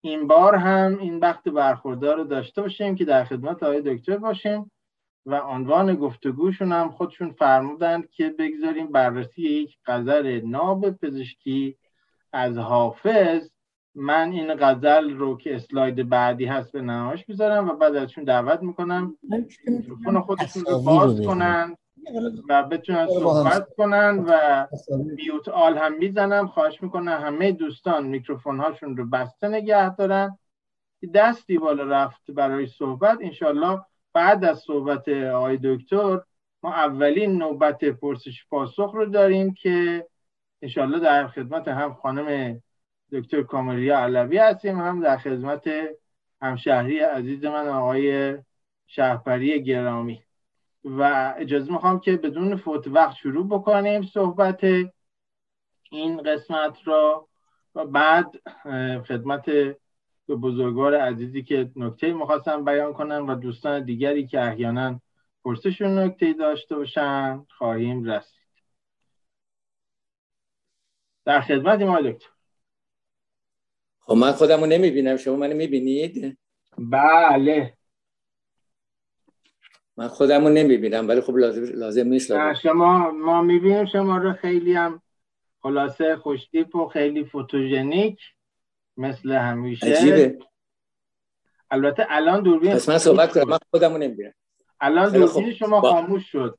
[0.02, 4.72] این بار هم این وقت برخوردار رو داشته باشیم که در خدمت آقای دکتر باشیم
[5.26, 11.78] و عنوان گفتگوشون هم خودشون فرمودند که بگذاریم بررسی یک قذر ناب پزشکی
[12.34, 13.50] از حافظ
[13.96, 18.62] من این غزل رو که اسلاید بعدی هست به نمایش می‌ذارم و بعد ازشون دعوت
[18.62, 19.18] می‌کنم.
[19.68, 21.78] میکروفون خودشون رو باز کنن
[22.50, 24.68] و بتونن صحبت کنن و
[24.98, 30.38] میوت آل هم می‌زنم خواهش می‌کنم همه دوستان میکروفون هاشون رو بسته نگه دارن.
[31.14, 33.18] دستی بالا رفت برای صحبت.
[33.22, 33.82] انشالله
[34.14, 36.22] بعد از صحبت آقای دکتر
[36.64, 40.08] ما اولین نوبت پرسش پاسخ رو داریم که
[40.62, 42.62] انشالله در خدمت هم خانم
[43.14, 44.80] دکتر کامریا علوی هستیم.
[44.80, 45.70] هم در خدمت
[46.42, 48.38] همشهری عزیز من آقای
[48.88, 50.24] شهرپری گرامی.
[50.86, 54.64] و اجازه می‌خوام که بدون فوت وقت شروع بکنیم صحبت
[55.92, 57.28] این قسمت را
[57.76, 58.32] و بعد
[59.08, 59.46] خدمت
[60.28, 65.00] به بزرگوار عزیزی که نکته می‌خواستم بیان کنم و دوستان دیگری که احیانا
[65.44, 68.44] پرسشون نکته داشته باشن خواهیم رسید.
[71.26, 72.30] در خدمت ما دکتر.
[74.06, 75.18] خب من خودم رو نمی‌بینم.
[75.18, 76.38] شما منو می‌بینید؟
[76.78, 77.74] بله.
[79.98, 84.74] من خودم رو نمی‌بینم ولی خب لازم, لازم نیست شما ما می‌بینیم شما رو خیلی
[84.74, 85.02] هم
[85.60, 88.20] خلاصه خوشتیپ و خیلی فوتوژنیک
[88.98, 89.86] مثل همیشه.
[89.86, 90.40] عجیبه.
[91.72, 94.34] البته الان دوربین پس من صحبت کنم من خودم رو نمی‌بینم.
[94.80, 95.82] الان دوربین شما.
[95.82, 96.58] خاموش شد.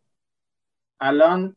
[1.01, 1.57] الان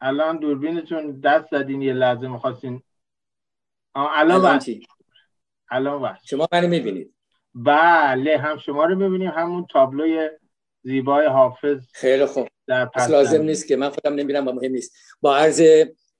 [0.00, 2.82] الان دوربینتون دست زدین یه لحظه می‌خواستین
[3.94, 4.86] الان الان چی؟
[5.70, 7.14] الان شما منو می‌بینید.
[7.54, 10.30] بله هم شما رو ببینیم همون تابلوی
[10.82, 12.48] زیبای حافظ خیلی خوب.
[12.94, 14.96] پس لازم نیست که من خودم نمی‌بینم و مهم نیست.
[15.20, 15.62] با عرض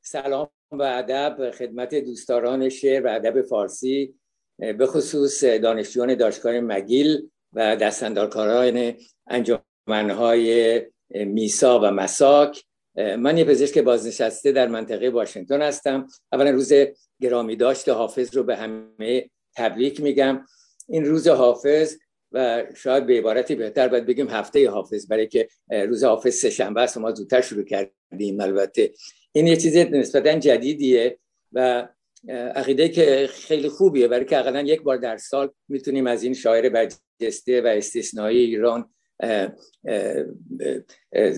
[0.03, 4.15] سلام و ادب خدمت دوستداران شعر و ادب فارسی
[4.59, 8.95] به خصوص دانشجویان دانشگاه مگیل و دستندارکاران
[9.27, 12.65] انجمنهای میسا و مساک.
[12.99, 16.09] من یه پزشک بازنشسته در منطقه واشنگتن هستم.
[16.33, 16.73] اولا روز
[17.21, 20.47] گرامی داشت حافظ رو به همه تبریک میگم.
[20.89, 21.97] این روز حافظ
[22.33, 26.81] و شاید به عبارتی بهتر باید بگیم هفته حافظ برای که روز حافظ سه شنبه
[26.81, 28.93] است ما زودتر شروع کردیم البته.
[29.33, 31.19] این یه چیز نسبتا جدیدیه
[31.53, 31.89] و
[32.29, 36.69] عقیده که خیلی خوبیه برای که اقلا یک بار در سال می‌تونیم از این شاعر
[36.69, 38.91] برجسته و استثنایی ایران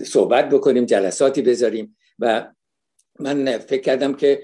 [0.05, 1.97] صحبت بکنیم جلساتی بذاریم.
[2.19, 2.51] و
[3.19, 4.43] من فکر کردم که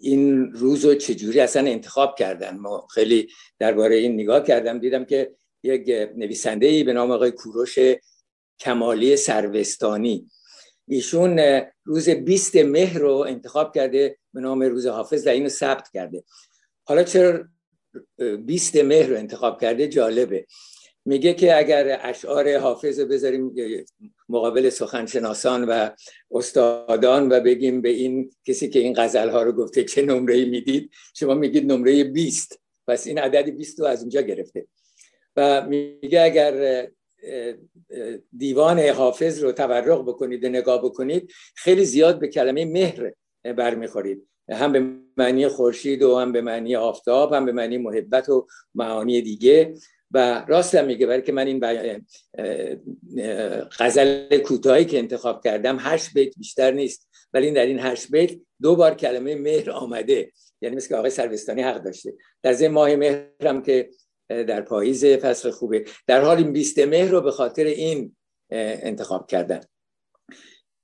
[0.00, 2.56] این روز رو چجوری اصلا انتخاب کردن.
[2.56, 3.28] ما خیلی
[3.58, 7.78] درباره این نگاه کردم دیدم که یک نویسنده ای به نام آقای کوروش
[8.60, 10.30] کمالی سروستانی.
[10.88, 11.40] ایشون
[11.84, 16.24] روز 20 مهر رو انتخاب کرده به نام روز حافظ و اینو ثبت کرده.
[16.84, 17.44] حالا چرا
[18.46, 20.46] 20 مهر رو انتخاب کرده؟ جالبه.
[21.04, 23.54] میگه که اگر اشعار حافظ بذاریم
[24.28, 25.90] مقابل سخنشناسان و
[26.30, 30.90] استادان و بگیم به این کسی که این غزل ها رو گفته چه نمره می‌دید
[31.14, 34.66] شما میگید نمره 20 پس این عدد 20 رو از اونجا گرفته.
[35.36, 36.86] و میگه اگر
[38.36, 43.12] دیوان حافظ رو تورق بکنید و نگاه بکنید خیلی زیاد به کلمه مهر
[43.56, 44.28] برمیخورید.
[44.48, 44.86] هم به
[45.16, 49.74] معنی خورشید و هم به معنی آفتاب هم به معنی محبت و معانی دیگه.
[50.14, 51.60] و راست هم میگه برای که من این
[53.78, 58.30] غزل کوتاهی که انتخاب کردم هشت بیت بیشتر نیست ولی در این هشت بیت
[58.62, 60.32] دو بار کلمه مهر آمده.
[60.60, 62.14] یعنی مثل که آقای سروستانی حق داشته.
[62.42, 63.90] در ماه مهر هم که
[64.28, 65.84] در پاییز فصل خوبه.
[66.06, 68.16] در حال این بیست مهر رو به خاطر این
[68.50, 69.60] انتخاب کردن.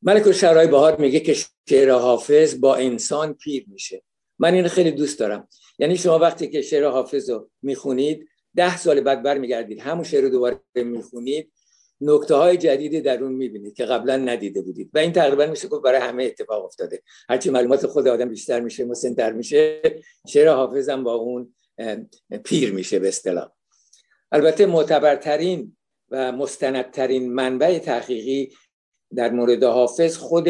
[0.03, 1.37] ملک شرای بهار میگه که
[1.69, 4.03] شعر حافظ با انسان پیر میشه.
[4.39, 5.49] من این خیلی دوست دارم.
[5.79, 10.29] یعنی شما وقتی که شعر حافظ رو می‌خونید ده سال بعد برمیگردید همون شعر رو
[10.29, 11.53] دوباره می‌خونید
[12.01, 14.91] نکته های جدیدی در اون می‌بینید که قبلا ندیده بودید.
[14.95, 17.03] و این تقریبا میشه گفت برای همه اتفاق افتاده.
[17.29, 19.83] هرچی معلومات خود آدم بیشتر میشه مسنتر میشه
[20.29, 21.55] شعر حافظم با اون
[22.45, 23.53] پیر میشه به اصطلاح.
[24.33, 25.77] البته معتبرترین
[26.11, 28.53] و مستندترین منبع تحقیقی
[29.15, 30.49] در مورد حافظ خود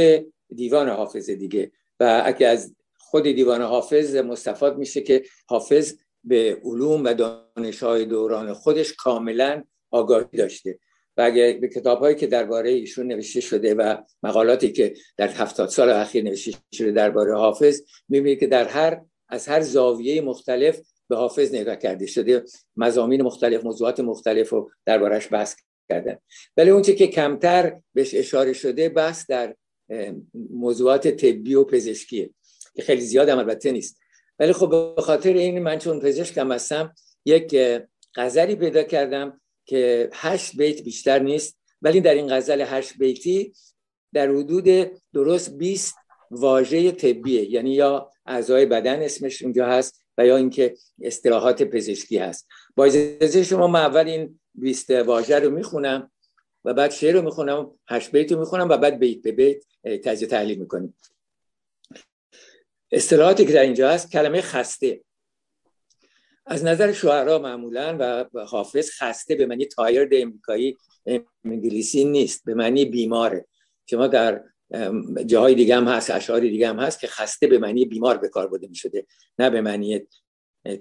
[0.55, 1.73] دیوان حافظ دیگه.
[2.01, 5.95] و اگه از خود دیوان حافظ مستفاد میشه که حافظ
[6.25, 10.79] به علوم و دانش های دوران خودش کاملا آگاهی داشته.
[11.17, 15.69] و اگه به کتاب هایی که درباره ایشون نوشته شده و مقالاتی که در هفتاد
[15.69, 21.17] سال اخیر نوشته شده درباره حافظ می‌بینید که در هر از هر زاویه مختلف به
[21.17, 22.45] حافظ نگاه کرده شده.
[22.77, 25.57] مزامین مختلف موضوعات مختلف رو دربارش بحث
[25.89, 26.17] کردن.
[26.57, 29.55] ولی اونچه که کمتر بهش اشاره شده بحث در
[30.51, 32.31] موضوعات طبی و پزشکیه
[32.75, 34.01] که خیلی زیاد هم البته نیست.
[34.41, 36.95] ولی خب به خاطر این من چون پزشکم هستم
[37.25, 37.57] یک
[38.15, 43.53] غزلی پیدا کردم که هشت بیت بیشتر نیست ولی در این غزل هشت بیتی
[44.13, 45.95] در حدود درست 20
[46.31, 52.49] واژه طبیه یعنی یا اعضای بدن اسمش اونجا هست و یا اینکه اصطلاحات پزشکی هست.
[52.77, 56.11] با اجازه شما من اول این 20 واژه رو می‌خونم
[56.65, 59.63] و بعد شعر رو می‌خونم هشت بیت رو می‌خونم و بعد بیت به بیت
[60.05, 60.95] تجزیه تحلیل می‌کنیم.
[62.93, 65.01] اصطلاحاتی که در اینجا هست کلمه خسته.
[66.47, 70.77] از نظر شعرا معمولا و حافظ خسته به معنی تایرد امریکایی
[71.45, 73.47] انگلیسی نیست به معنی بیماره.
[73.87, 74.45] شما در
[75.27, 78.49] جاهای دیگه هم هست اشعار دیگه هم هست که خسته به معنی بیمار به کار
[78.49, 79.07] برده شده
[79.39, 80.01] نه به معنی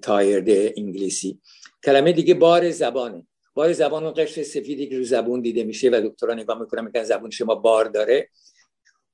[0.02, 1.40] تایرد انگلیسی.
[1.84, 3.28] کلمه دیگه بار زبانه.
[3.54, 7.04] بار زبان اون قشر سفیدی که رو زبون دیده میشه و دکترا نگاه می‌کنن میگن
[7.04, 8.30] زبون شما بار داره.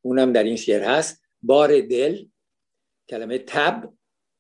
[0.01, 1.21] اونم در این شعر هست.
[1.41, 2.25] بار دل
[3.09, 3.93] کلمه تب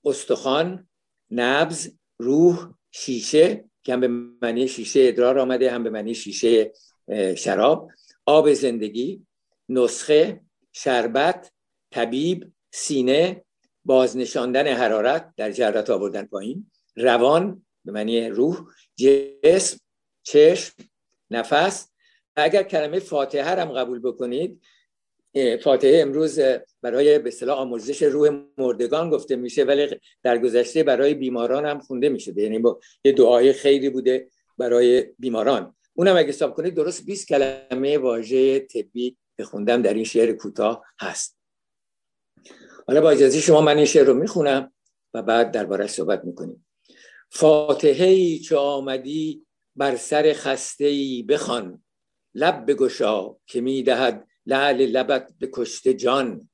[0.05, 0.87] استخوان
[1.31, 6.71] نبز روح شیشه که هم به معنی شیشه ادرار آمده هم به معنی شیشه
[7.37, 7.91] شراب.
[8.25, 9.25] آب زندگی
[9.69, 10.41] نسخه
[10.73, 11.51] شربت
[11.91, 13.45] طبیب سینه
[13.85, 16.71] بازنشاندن حرارت در جرات آوردن پایین.
[16.95, 18.65] روان به معنی روح
[18.95, 19.79] جسم
[20.23, 20.73] چشم
[21.31, 21.89] نفس.
[22.35, 24.61] اگر کلمه فاتحه هم قبول بکنید
[25.63, 26.39] فاتحه امروز
[26.81, 32.09] برای به اصطلاح آموزش روح مردگان گفته میشه ولی در گذشته برای بیماران هم خونده
[32.09, 35.75] میشه یعنی با یه دعای خیری بوده برای بیماران.
[35.93, 40.83] اونم اگه حساب کنید درست 20 کلمه واژه طبی که خوندم در این شعر کوتاه
[40.99, 41.37] هست.
[42.87, 44.73] حالا با اجازه شما من این شعر رو می‌خونم
[45.13, 46.67] و بعد دربارش صحبت می‌کنیم.
[47.29, 49.45] فاتحه ای چه آمدی
[49.75, 51.83] بر سر خسته ای بخوان.
[52.35, 56.49] لب بگشا که می‌دهد لعل لبت به کشته جان.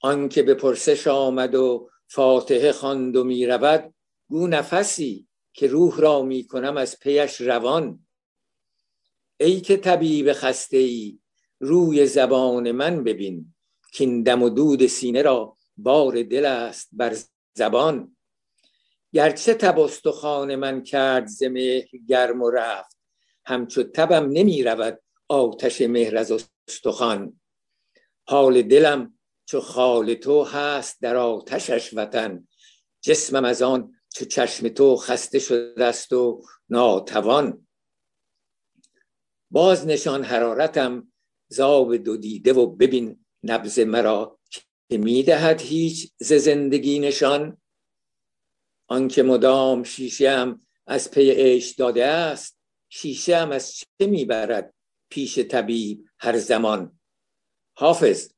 [0.00, 3.94] آنکه به پرسش آمد و فاتحه خواند و می‌رود
[4.28, 8.06] گو نفسی که روح را می‌کنم از پیش روان.
[9.40, 11.18] ای که طبیب خسته ای
[11.60, 13.54] روی زبان من ببین
[13.92, 17.16] که دم و دود سینه را بار دل است بر
[17.54, 18.16] زبان.
[19.12, 21.42] گرچه تب خان من کرد ز
[22.08, 22.98] گرم و رفت
[23.44, 26.30] همچو تبم نمی رود آتش مهر از
[26.68, 27.40] استخوان
[28.24, 32.48] حال دلم چو خال تو هست در آتشش وطن.
[33.00, 37.66] جسمم از آن چو چشم تو خسته شده است و ناتوان.
[39.50, 41.12] باز نشان حرارتم
[41.48, 44.38] زاب دو دیده و ببین نبز مرا
[44.90, 47.62] که می‌دهد هیچ ز زندگی نشان.
[48.86, 50.54] آنکه مدام شیشه
[50.86, 52.58] از پی عیش داده است
[52.88, 54.74] شیشه از چه می‌برد
[55.08, 56.98] پیش طبیب؟ هر زمان.
[57.76, 58.32] حافظ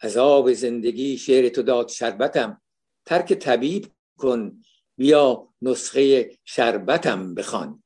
[0.00, 2.62] از آب زندگی شعر تو داد شربتم.
[3.06, 3.86] ترک طبیب
[4.18, 4.62] کن
[4.96, 7.82] بیا نسخه شربتم بخوان.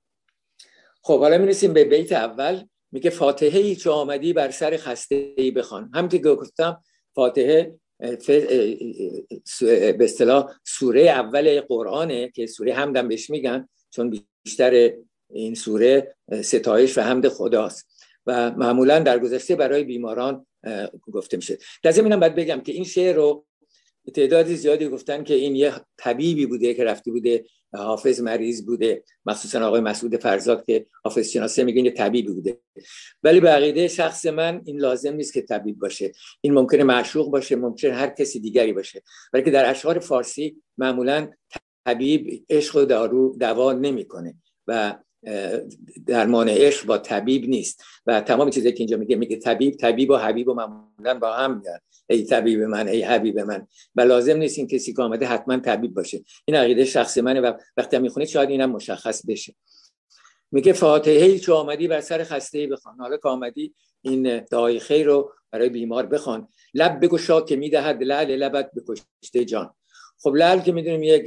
[1.03, 2.65] خب حالا می‌رسیم به بیت اول.
[2.93, 5.91] میگه فاتحه ای چه آمدی بر سر خسته ای بخوان.
[5.95, 6.83] هم که گفتم
[7.15, 7.75] فاتحه
[9.59, 14.93] به اصطلاح سوره اول قرآنه که سوره حمدم بهش میگن چون بیشتر
[15.31, 17.92] این سوره ستایش و حمد خداست.
[18.27, 20.47] و معمولا در گذشته برای بیماران
[21.13, 21.59] گفته میشه.
[21.83, 23.47] در زمینم باید بگم که این شعر رو
[24.15, 27.45] تعدادی زیادی گفتن که این یه طبیبی بوده که رفته بوده
[27.75, 32.59] حافظ مریض بوده مخصوصا آقای مسعود فرزاد که حافظ شناسه میگن یه طبیبی بوده.
[33.23, 36.13] ولی به عقیده شخص من این لازم نیست که طبیب باشه.
[36.41, 39.03] این ممکنه معشوق باشه ممکنه هر کسی دیگری باشه.
[39.33, 41.31] ولی که در اشعار فارسی معمولا
[41.87, 44.35] طبیب عشق و دارو دوا نمی‌کنه.
[44.67, 44.99] و
[46.07, 47.83] درمان عشق با طبیب نیست.
[48.07, 51.61] و تمام چیزایی که اینجا میگه میگه طبیب طبیب و حبیب و معمولا با هم
[51.61, 51.81] میاد
[52.11, 53.67] ای طبیب من ای حبیب من.
[53.95, 56.25] و لازم نیست این کسی که آمده حتما طبیب باشه.
[56.45, 59.55] این عقیده شخص منه و وقتی می‌خونید شاید اینم مشخص بشه.
[60.53, 62.97] میگه فاتحه چه آمدی بر سر خسته بخوان.
[62.99, 66.49] حالا که آمدی این دعای خیر رو برای بیمار بخوان.
[66.75, 69.75] لب بگشا که می‌دهد لعل لبت به کشته جان.
[70.19, 71.25] خب لعل که می‌دونیم یک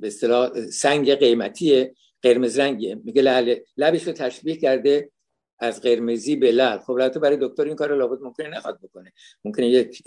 [0.00, 1.94] به اصطلاح سنگ قیمتیه.
[2.22, 5.10] قرمز رنگیه میگه لعل لبش رو تشبیه کرده
[5.58, 9.12] از قرمزی به لعل خب البته برای دکتر این کار رو لابد ممکنه نخواد بکنه.
[9.44, 10.02] ممکنه یک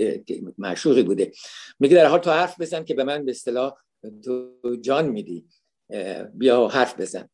[0.58, 1.32] معشوقی بوده.
[1.80, 3.74] میگه در حال تو حرف بزن که به من به اصطلاح
[4.24, 4.52] تو
[4.82, 5.46] جان میدی.
[6.34, 7.30] بیا حرف بزن.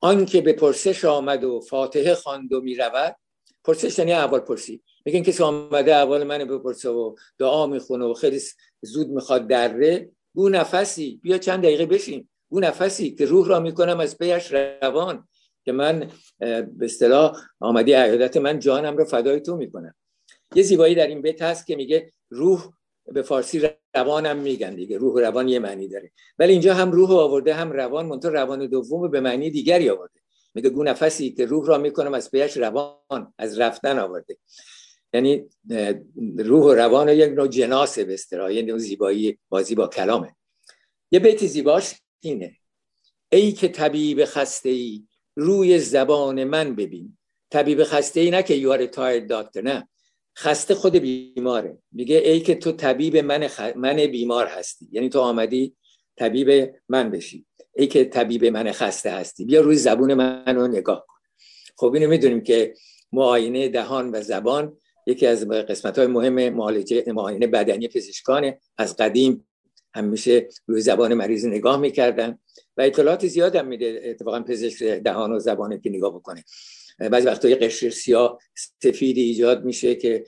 [0.00, 3.16] آن که به پرسش آمد و فاتحه خواند و می‌رود.
[3.64, 4.82] پرسش یعنی اول پرسی.
[5.06, 8.40] میگن کسی آمده اول من بپرسه و دعا می‌خونه و خیلی
[8.82, 10.10] زود می‌خواد دره.
[10.34, 11.20] گو نفسی.
[11.22, 12.28] بیا چند دقیقه بشین.
[12.52, 14.52] گو نفسی که روح را می‌کنم از پیش
[14.82, 15.28] روان
[15.64, 19.94] که من به اصطلاح آمدی عیادت من جانم رو فدای تو می‌کنم.
[20.54, 22.72] یه زیبایی در این بیت هست که میگه روح
[23.12, 24.98] به فارسی روانم میگن دیگه.
[24.98, 26.10] روح و روان یه معنی داره.
[26.38, 30.20] ولی اینجا هم روح آورده هم روان منتها روان دوم به معنی دیگری آورده.
[30.54, 34.36] میگه گو نفسی که روح را می‌کنم از پیش روان از رفتن آورده.
[35.14, 35.44] یعنی
[36.38, 40.36] روح و روان یک نوع جناسه به اصطلاح نوع زیبایی بازی با کلامه.
[41.10, 42.56] یه بیت زیباش اینه.
[43.32, 45.02] ای که طبیب خسته ای
[45.36, 47.18] روی زبان من ببین.
[47.50, 49.88] طبیب خسته ای نه که یوار تایر داکتر نه.
[50.38, 51.78] خسته خود بیماره.
[51.92, 54.88] میگه ای که تو طبیب من, من بیمار هستی.
[54.92, 55.76] یعنی تو آمدی
[56.16, 57.46] طبیب من بشی.
[57.76, 59.44] ای که طبیب من خسته هستی.
[59.44, 61.14] بیا روی زبون من نگاه کن.
[61.76, 62.74] خب اینو می‌دونیم که
[63.12, 64.76] معاینه دهان و زبان
[65.06, 68.60] یکی از قسمت های مهم معالجه معاینه بدنی پزشکانه.
[68.78, 69.48] از قدیم
[69.94, 72.38] همیشه روی زبان مریض نگاه می‌کردن
[72.76, 76.44] و اطلاعات زیاد هم میده اتفاقا پزشک دهان و زبانه که نگاه بکنه.
[77.10, 78.38] بعضی وقتا یه قشر سیاه
[78.82, 80.24] سفیدی ایجاد میشه که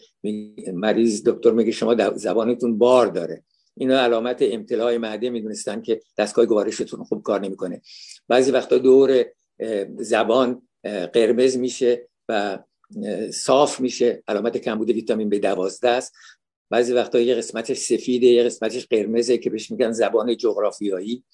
[0.73, 3.45] مریض دکتر میگه شما زبانتون بار داره.
[3.77, 7.83] اینا علامت امتلاع معده می‌دونستن که دستگاه گوارشتون خوب کار نمی‌کنه.
[8.29, 9.25] بعضی وقتا دور
[9.99, 10.63] زبان
[11.13, 12.59] قرمز میشه و
[13.33, 14.23] صاف میشه.
[14.29, 16.13] علامت کمبود ویتامین B 12 است.
[16.71, 21.25] بعضی وقتا یه قسمتش سفیده یه قسمتش قرمزه که بهش میگن زبان جغرافیایی.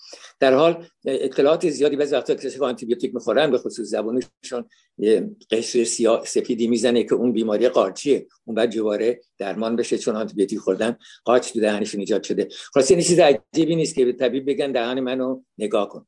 [0.41, 5.85] در حال اطلاعات زیادی بعضی وقتا کسی آنتی بیوتیک می‌خورن به خصوص زبانشون یه قشر
[6.25, 8.27] سفیدی می‌زنه که اون بیماری قارچیه.
[8.45, 12.49] اون بعد جواره درمان بشه چون آنتی بیوتیک خوردن قارچ تو دهنشون ایجاد شده.
[12.75, 16.07] خلاص این چیز عجیبی نیست که به طبیب بگن دهن منو نگاه کن.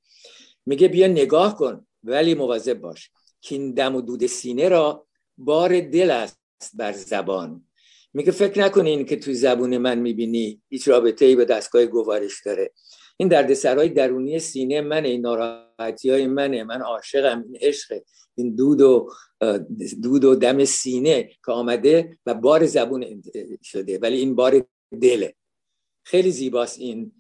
[0.67, 3.11] میگه بیا نگاه کن ولی مواظب باش.
[3.41, 5.07] که دم و دود سینه را
[5.39, 6.39] بار دل است
[6.75, 7.67] بر زبان.
[8.15, 12.73] میگه فکر نکنین که توی زبون من می‌بینی هیچ رابطه ای به دستگاه گوارش داره.
[13.17, 16.65] این دردسرهای درونی سینه من این ناراحتی های منه.
[16.65, 18.03] من عاشقم این عشق
[18.35, 19.11] این دود و
[20.03, 23.23] دود و دم سینه که آمده و بار زبون
[23.63, 24.67] شده ولی این بار
[25.01, 25.35] دله.
[26.05, 27.13] خیلی زیباست این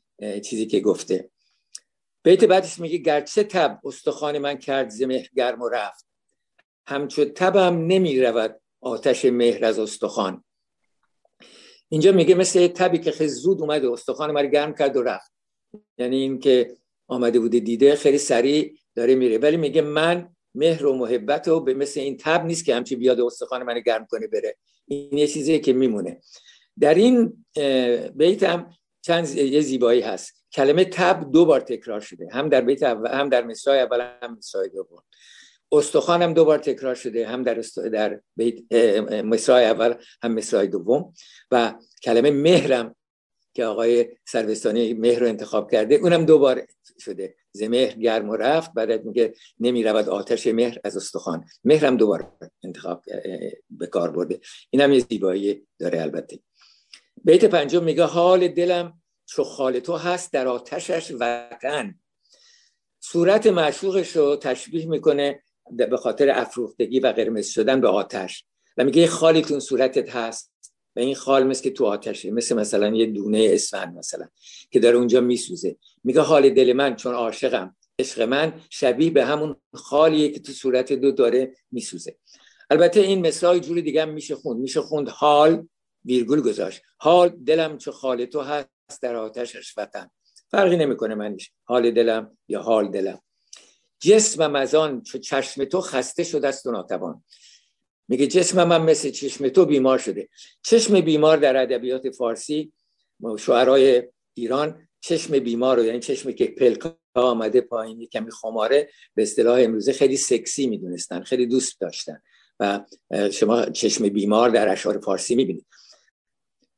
[0.45, 1.31] چیزی که گفته.
[2.25, 6.07] بیت بعدش میگه گرچه تب استخوان من کرد زمه گرم و رفت
[6.87, 10.45] همچو تبم نمی رود آتش مهر از استخوان.
[11.93, 15.33] اینجا میگه مثل تبی که خیلی زود اومده استخوان من گرم کرد و رفت.
[15.99, 16.77] یعنی این که
[17.09, 19.39] آمده بوده دیده خیلی سریع داره میره.
[19.39, 23.21] ولی میگه من مهر و محبت و به مثل این تب نیست که همچی بیاد
[23.21, 24.57] استخوان من گرم کنه بره.
[24.87, 26.21] این یه چیزی که میمونه.
[26.81, 27.45] در این
[28.15, 28.71] بیت هم
[29.03, 30.45] چند یه زیبایی هست.
[30.53, 32.29] کلمه تب دو بار تکرار شده.
[32.33, 35.03] هم در بیت اول هم در مصرع اول هم مصرع دوم.
[35.73, 37.63] استخوان هم دو بار تکرار شده هم در
[37.93, 38.73] در بیت
[39.25, 41.15] مصرع اول هم مصرع دوم.
[41.51, 42.95] و کلمه مهرم
[43.55, 46.67] که آقای سروستانی مهر رو انتخاب کرده اونم دو بار
[46.99, 51.45] شده زمهر گرم و رفت بعد میگه نمی رود آتش مهر از استخوان.
[51.65, 52.33] مهرم دوبار
[52.65, 53.05] انتخاب
[53.71, 54.41] به کار برده.
[54.71, 56.39] اینم یه زیبایی داره البته.
[57.25, 61.95] بیت پنجم میگه حال دلم چو خال تو هست در آتشش وطن.
[63.01, 65.43] صورت معشوقش رو تشبیه می‌کنه
[65.77, 68.45] به خاطر افروختگی و قرمز شدن به آتش.
[68.77, 70.53] و میگه خالیتون صورتت هست
[70.97, 74.29] و این خال مثل که تو آتشه مثل مثلا یه دونه اسفند مثلا
[74.71, 75.77] که داره اونجا میسوزه.
[76.05, 80.93] میگه حال دل من چون عاشقم عشق من شبیه به همون خالیه که تو صورت
[80.93, 82.17] دو داره میسوزه.
[82.71, 84.61] البته این مثال جور دیگه میشه خوند.
[84.61, 85.69] میشه خوند حال
[86.05, 86.83] ویرگول گذاشت.
[86.99, 90.11] حال دلم چه خال تو هست در آتشش وطن.
[90.51, 93.21] فرقی نمی‌کنه منش حال دلم یا حال دلم.
[94.03, 97.25] جسمم از آن چو چشم تو خسته شده است و ناتوان.
[98.09, 100.29] میگه جسم من مثل چشم تو بیمار شده.
[100.63, 102.73] چشم بیمار در ادبیات فارسی
[103.39, 104.03] شعرهای
[104.35, 109.93] ایران چشم بیمار رو یعنی چشم که پلکا آمده پایین کمی خماره به اصطلاح امروزه
[109.93, 112.23] خیلی سکسی می‌دونستن خیلی دوست داشتن.
[112.61, 112.81] و
[113.33, 115.67] شما چشم بیمار در اشعار فارسی می‌بینید.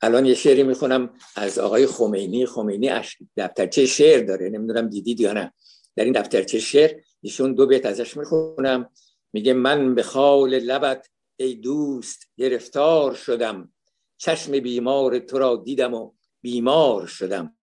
[0.01, 2.91] الان یه شعری می‌خونم از آقای خمینی خمینی
[3.37, 4.49] دفترچه شعر داره.
[4.49, 5.53] نمی‌دونم دیدید یا نه.
[5.97, 8.91] در این دفترچه شعر ایشون دو بیت ازش می‌خونم.
[9.33, 13.73] میگه من به خال لبت ای دوست گرفتار شدم.
[14.17, 17.57] چشم بیمار تو را دیدم و بیمار شدم.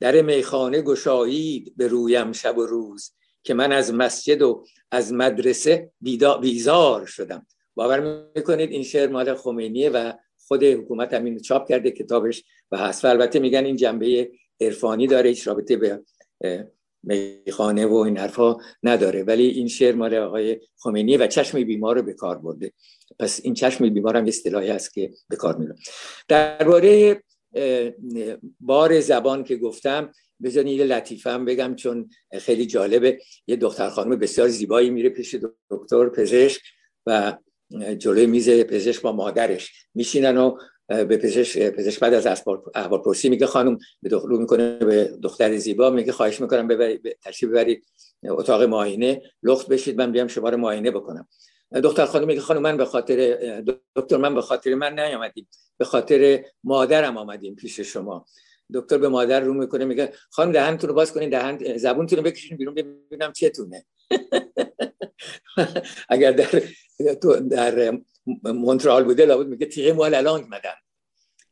[0.00, 3.12] در میخانه گشایید به رویم شب و روز
[3.42, 5.92] که من از مسجد و از مدرسه
[6.40, 7.46] بیزار شدم.
[7.74, 10.12] باور می‌کنید این شعر مال خمینیه و
[10.46, 14.30] خود حکومت همین چاپ کرده کتابش و هست و البته میگن این جنبه
[14.60, 16.02] عرفانی داره هیچ رابطه به
[17.02, 19.22] میخانه و این حرفا نداره.
[19.22, 22.72] ولی این شعر مال آقای خمینی و چشم بیمار رو به کار برده.
[23.18, 25.74] پس این چشم بیمار هم اصطلاحی هست که به کار میره.
[26.28, 27.22] درباره
[28.60, 30.12] بار زبان که گفتم
[30.42, 32.10] بذارین یه لطیفه هم بگم چون
[32.40, 33.18] خیلی جالبه.
[33.46, 35.36] یه دختر خانم بسیار زیبایی میره پیش
[35.70, 36.60] دکتر پزشک
[37.06, 37.36] و
[37.98, 40.56] جلوی میز پزشک با مادرش میشینن و
[40.88, 45.90] به پزشک پزشک بعد از احوال پرسی میگه خانم به دختر می‌کنه به دختر زیبا
[45.90, 47.86] میگه خواهش می‌کنم ببرید تشریف ببرید
[48.28, 51.28] اتاق معاینه لخت بشید من بیام شما رو معاینه بکنم.
[51.82, 53.36] دختر خانم میگه خانم من به خاطر
[53.96, 55.48] دکتر من به خاطر من نیامدیم
[55.78, 58.26] به خاطر مادرم آمدیم پیش شما.
[58.74, 62.56] دکتر به مادر رو می‌کنه میگه خانم دهنتون رو باز کنین دهن زبونتون رو بکشین
[62.56, 63.84] بیرون ببینم چتونه
[66.08, 66.64] اگر در
[67.50, 67.98] در
[68.44, 70.74] مونترال بوده لابد میگه تیغه مال الان مدن.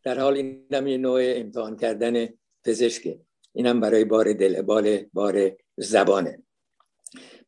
[0.02, 2.28] در حال اینم یه نوع امتحان کردن
[2.64, 3.20] پزشکه
[3.52, 6.42] اینم برای بار دل بال بار زبانه.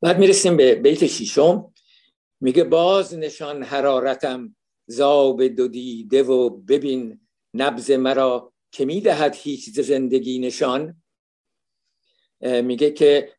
[0.00, 1.72] بعد می‌رسیم به بیت شیشم
[2.40, 7.20] میگه باز نشان حرارتم زاب دو دیده و ببین
[7.54, 11.02] نبز مرا که می‌دهد هیچ زندگی نشان.
[12.40, 13.32] میگه که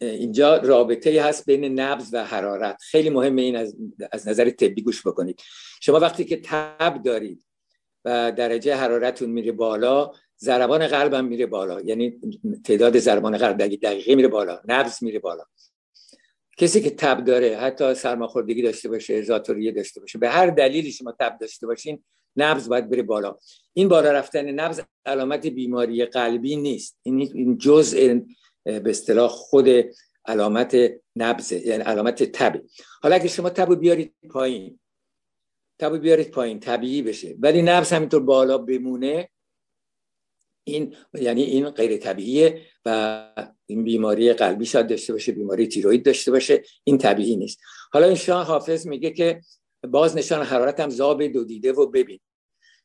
[0.00, 2.82] اینجا رابطه هست بین نبز و حرارت.
[2.82, 3.76] خیلی مهمه این از,
[4.12, 5.40] از نظر طبی گوش بکنید.
[5.80, 7.46] شما وقتی که تب دارید
[8.04, 10.10] و درجه حرارتتون میره بالا
[10.40, 11.80] ضربان قلبم میره بالا.
[11.80, 12.20] یعنی
[12.64, 14.60] تعداد ضربان قلب دقیقه میره بالا.
[14.68, 15.44] نبز میره بالا.
[16.58, 21.12] کسی که تب داره حتی سرماخوردگی داشته باشه زاتوریه داشته باشه به هر دلیلی شما
[21.20, 22.04] تب داشته باشین
[22.36, 23.38] نبز باید بره بالا.
[23.72, 26.98] این بالا رفتن نبز علامت بیماری قلبی نیست.
[27.02, 28.20] این جزء
[28.64, 29.68] به اصطلاح خود
[30.26, 30.76] علامت
[31.16, 32.62] نبز یعنی علامت تب
[33.02, 34.80] حالا اگه شما تب بیارید پایین.
[35.78, 37.36] تب بیارید پایین طبیعی بشه.
[37.38, 39.28] ولی نبز همینطور بالا بمونه
[40.64, 43.26] این یعنی این غیر طبیعیه و
[43.66, 47.60] این بیماری قلبی شاید داشته باشه بیماری تیروید داشته باشه این طبیعی نیست.
[47.92, 49.40] حالا این شاه حافظ میگه که
[49.88, 52.20] باز نشان حرارتم زاب دو دیده و ببین.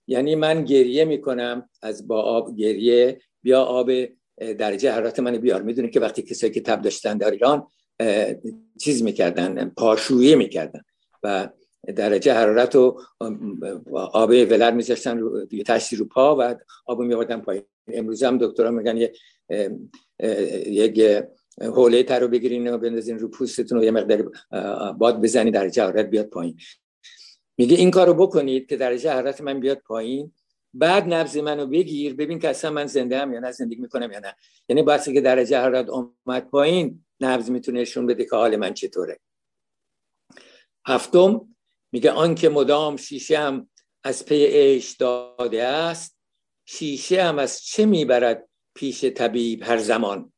[0.07, 3.89] یعنی من گریه می‌کنم از با آب گریه بیا آب
[4.38, 5.62] درجه حرارت من بیار.
[5.62, 7.68] می‌دونه که وقتی کسایی که تب داشتن در ایران
[8.80, 10.82] چیز می‌کردن پاشویه می‌کردن
[11.24, 11.49] و
[11.95, 12.98] درجه حرارت و
[13.95, 16.56] آب ولر میذاشتن رو تشتی رو پا و
[16.86, 17.64] آب میوردن پایین.
[17.88, 19.14] امروز هم دکترها میگن یه
[20.68, 21.24] یک
[21.62, 24.32] حوله تر رو بگیرین و بندازین رو پوستتون و یه مقدار
[24.94, 26.57] باد بزنی درجه حرارت بیاد پایین.
[27.57, 30.34] میگه این کارو بکنید که درجه حرارت من بیاد پایین.
[30.77, 34.19] بعد نبض منو بگیر ببین که اصلا من زنده هم یا نه زندگی می‌کنم یا
[34.19, 34.35] نه.
[34.69, 39.19] یعنی باید که درجه حرارت اومد پایین نبض می‌تونه نشون بده که حال من چطوره.
[40.88, 41.56] هفتم
[41.91, 43.69] میگه آنکه مدام شیشه هم
[44.03, 46.18] از پی عیش داده است
[46.65, 50.34] شیشه هم از چه می‌برد پیش طبیب هر زمان؟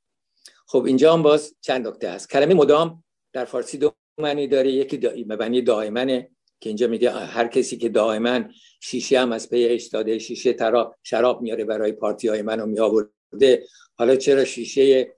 [0.67, 2.29] خب اینجا هم باز چند نکته هست.
[2.29, 3.03] کلمه مدام
[3.33, 6.31] در فارسی دو معنی داره یکی معنی دائمنه.
[6.59, 8.43] که اینجا میگه هر کسی که دائما
[8.81, 13.63] شیشه هم از پی داده شیشه ترا شراب میاره برای پارتی های منو میآورده.
[13.95, 15.15] حالا چرا شیشه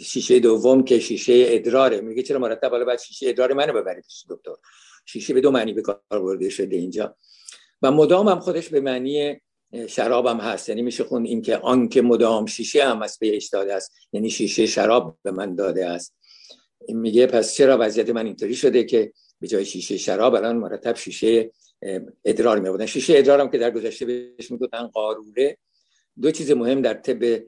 [0.00, 4.54] شیشه دوم که شیشه ادراره؟ میگه چرا مرتب؟ حالا بعد شیشه ادرار منو ببرید دکتر.
[5.06, 7.16] شیشه به دو معنی به کار برده شده اینجا.
[7.82, 9.40] و مدام هم خودش به معنی
[9.88, 10.68] شراب هم هست.
[10.68, 14.30] یعنی میشه خون این که آن که مدام شیشه هم از پیش داده است یعنی
[14.30, 16.14] شیشه شراب به من داده است.
[16.86, 19.12] این میگه پس چرا وضعیت من اینطوری شده که
[19.44, 21.50] به جای شیشه شراب الان مرتب شیشه
[22.24, 25.58] ادرار می بودن شیشه ادرار هم که در گذشته بهش می‌گفتن قاروره.
[26.22, 27.44] دو چیز مهم در طب به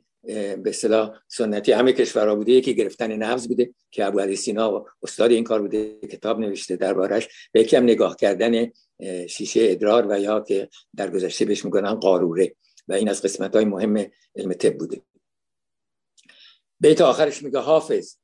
[0.67, 2.53] اصطلاح سنتی همه کشورها بوده.
[2.53, 7.29] یکی گرفتن نبض بوده که ابو علی سینا استاد این کار بوده کتاب نوشته دربارش.
[7.53, 8.73] به یکی هم نگاه کردن
[9.29, 12.55] شیشه ادرار و یا که در گذشته بهش میگن قاروره.
[12.89, 15.03] و این از قسمت های مهم علم طب بوده.
[16.81, 18.17] بیت آخرش میگه حافظ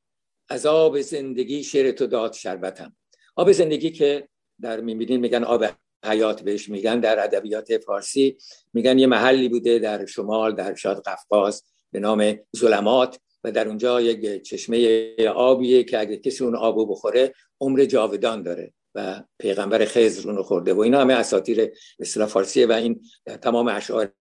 [0.66, 2.97] آب زندگی شعر تو داد شربتم.
[3.36, 4.28] آب زندگی که
[4.60, 5.64] در می‌بینین میگن آب
[6.04, 8.38] حیات بهش میگن در ادبیات فارسی
[8.72, 14.00] میگن یه محلی بوده در شمال در شاد قفقاز به نام ظلمات و در اونجا
[14.00, 20.28] یک چشمه آبیه که اگه کسی اون آبو بخوره عمر جاودان داره و پیغمبر خضر
[20.28, 23.02] اونو خورده و اینا همه اساطیر اصطلاح فارسیه و این
[23.42, 24.12] تمام اشعار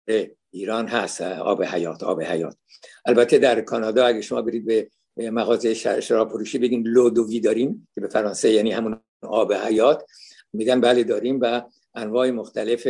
[0.51, 2.57] ایران هست آب حیات آب حیات.
[3.05, 8.07] البته در کانادا اگه شما برید به مغازه شراب فروشی بگین لودوی داریم که به
[8.07, 10.05] فرانسه یعنی همون آب حیات.
[10.53, 11.61] میگن بله داریم و
[11.95, 12.87] انواع مختلف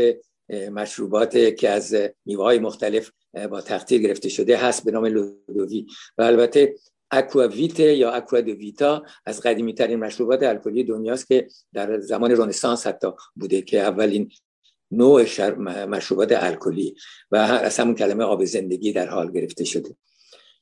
[0.72, 1.96] مشروبات که از
[2.26, 3.12] میوه های مختلف
[3.52, 5.88] با تقطیر گرفته شده هست به نام لودوی
[6.18, 6.76] و البته
[7.12, 13.62] اکواویت یا اکوا از قدیمی ترین مشروبات الکلی دنیاست که در زمان رنسانس حتی بوده
[13.62, 14.32] که اولین
[14.92, 15.24] نوع
[15.86, 16.96] مشروبات الکلی
[17.32, 19.96] و از همون کلمه آب زندگی در حال گرفته شده.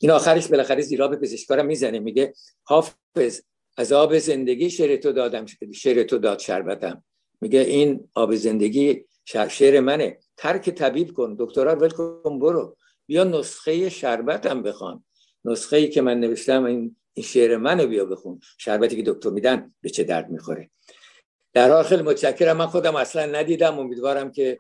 [0.02, 3.42] این آخرش بالاخره زیرا به پزشکارم می‌زنه میگه حافظ
[3.78, 7.04] از آب زندگی شعر تو دادم شعر تو داد شربتم.
[7.42, 9.06] میگه این آب زندگی
[9.50, 10.20] شعر منه.
[10.38, 12.78] ترک طبیب کن دکترا ول کن برو.
[13.06, 15.04] بیا نسخه شربتم بخوان.
[15.46, 18.40] نسخه ای که من نوشتم این این شعر منو بیا بخون.
[18.58, 20.70] شربتی که دکتر میدن به چه درد می‌خوره.
[21.54, 22.58] در خیلی متشکرم.
[22.58, 23.80] من خودم اصلا ندیدم.
[23.80, 24.60] امیدوارم که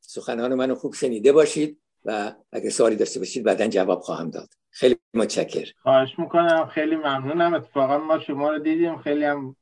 [0.00, 1.80] سخنان منو خوب شنیده باشید.
[2.04, 4.48] و اگه سوالی داشته باشید بعدا جواب خواهم داد.
[4.70, 6.66] خیلی متشکر خواهش می‌کنم.
[6.66, 7.54] خیلی ممنونم.
[7.54, 8.98] اتفاقا ما شما رو دیدیم.
[8.98, 9.56] خیلی هم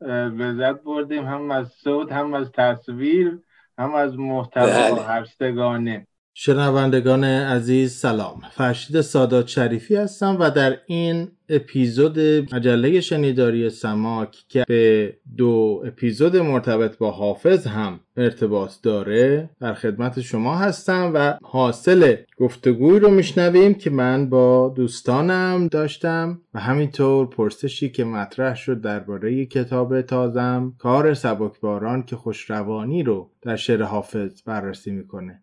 [0.00, 1.24] لذت بردیم.
[1.24, 3.38] هم از صوت هم از تصویر
[3.78, 5.02] هم از محتوا بله.
[5.02, 6.06] هرستگانه
[6.38, 8.42] شنوندگان عزیز سلام.
[8.50, 12.18] فرشید سادات شریفی هستم و در این اپیزود
[12.54, 20.20] مجله شنیداری سماک که به دو اپیزود مرتبط با حافظ هم ارتباط داره در خدمت
[20.20, 27.90] شما هستم و حاصل گفتگوی رو میشنویم که من با دوستانم داشتم و همینطور پرسشی
[27.90, 34.90] که مطرح شد درباره کتاب تازم کار سبکباران که خوشروانی رو در شعر حافظ بررسی
[34.90, 35.42] می‌کنه.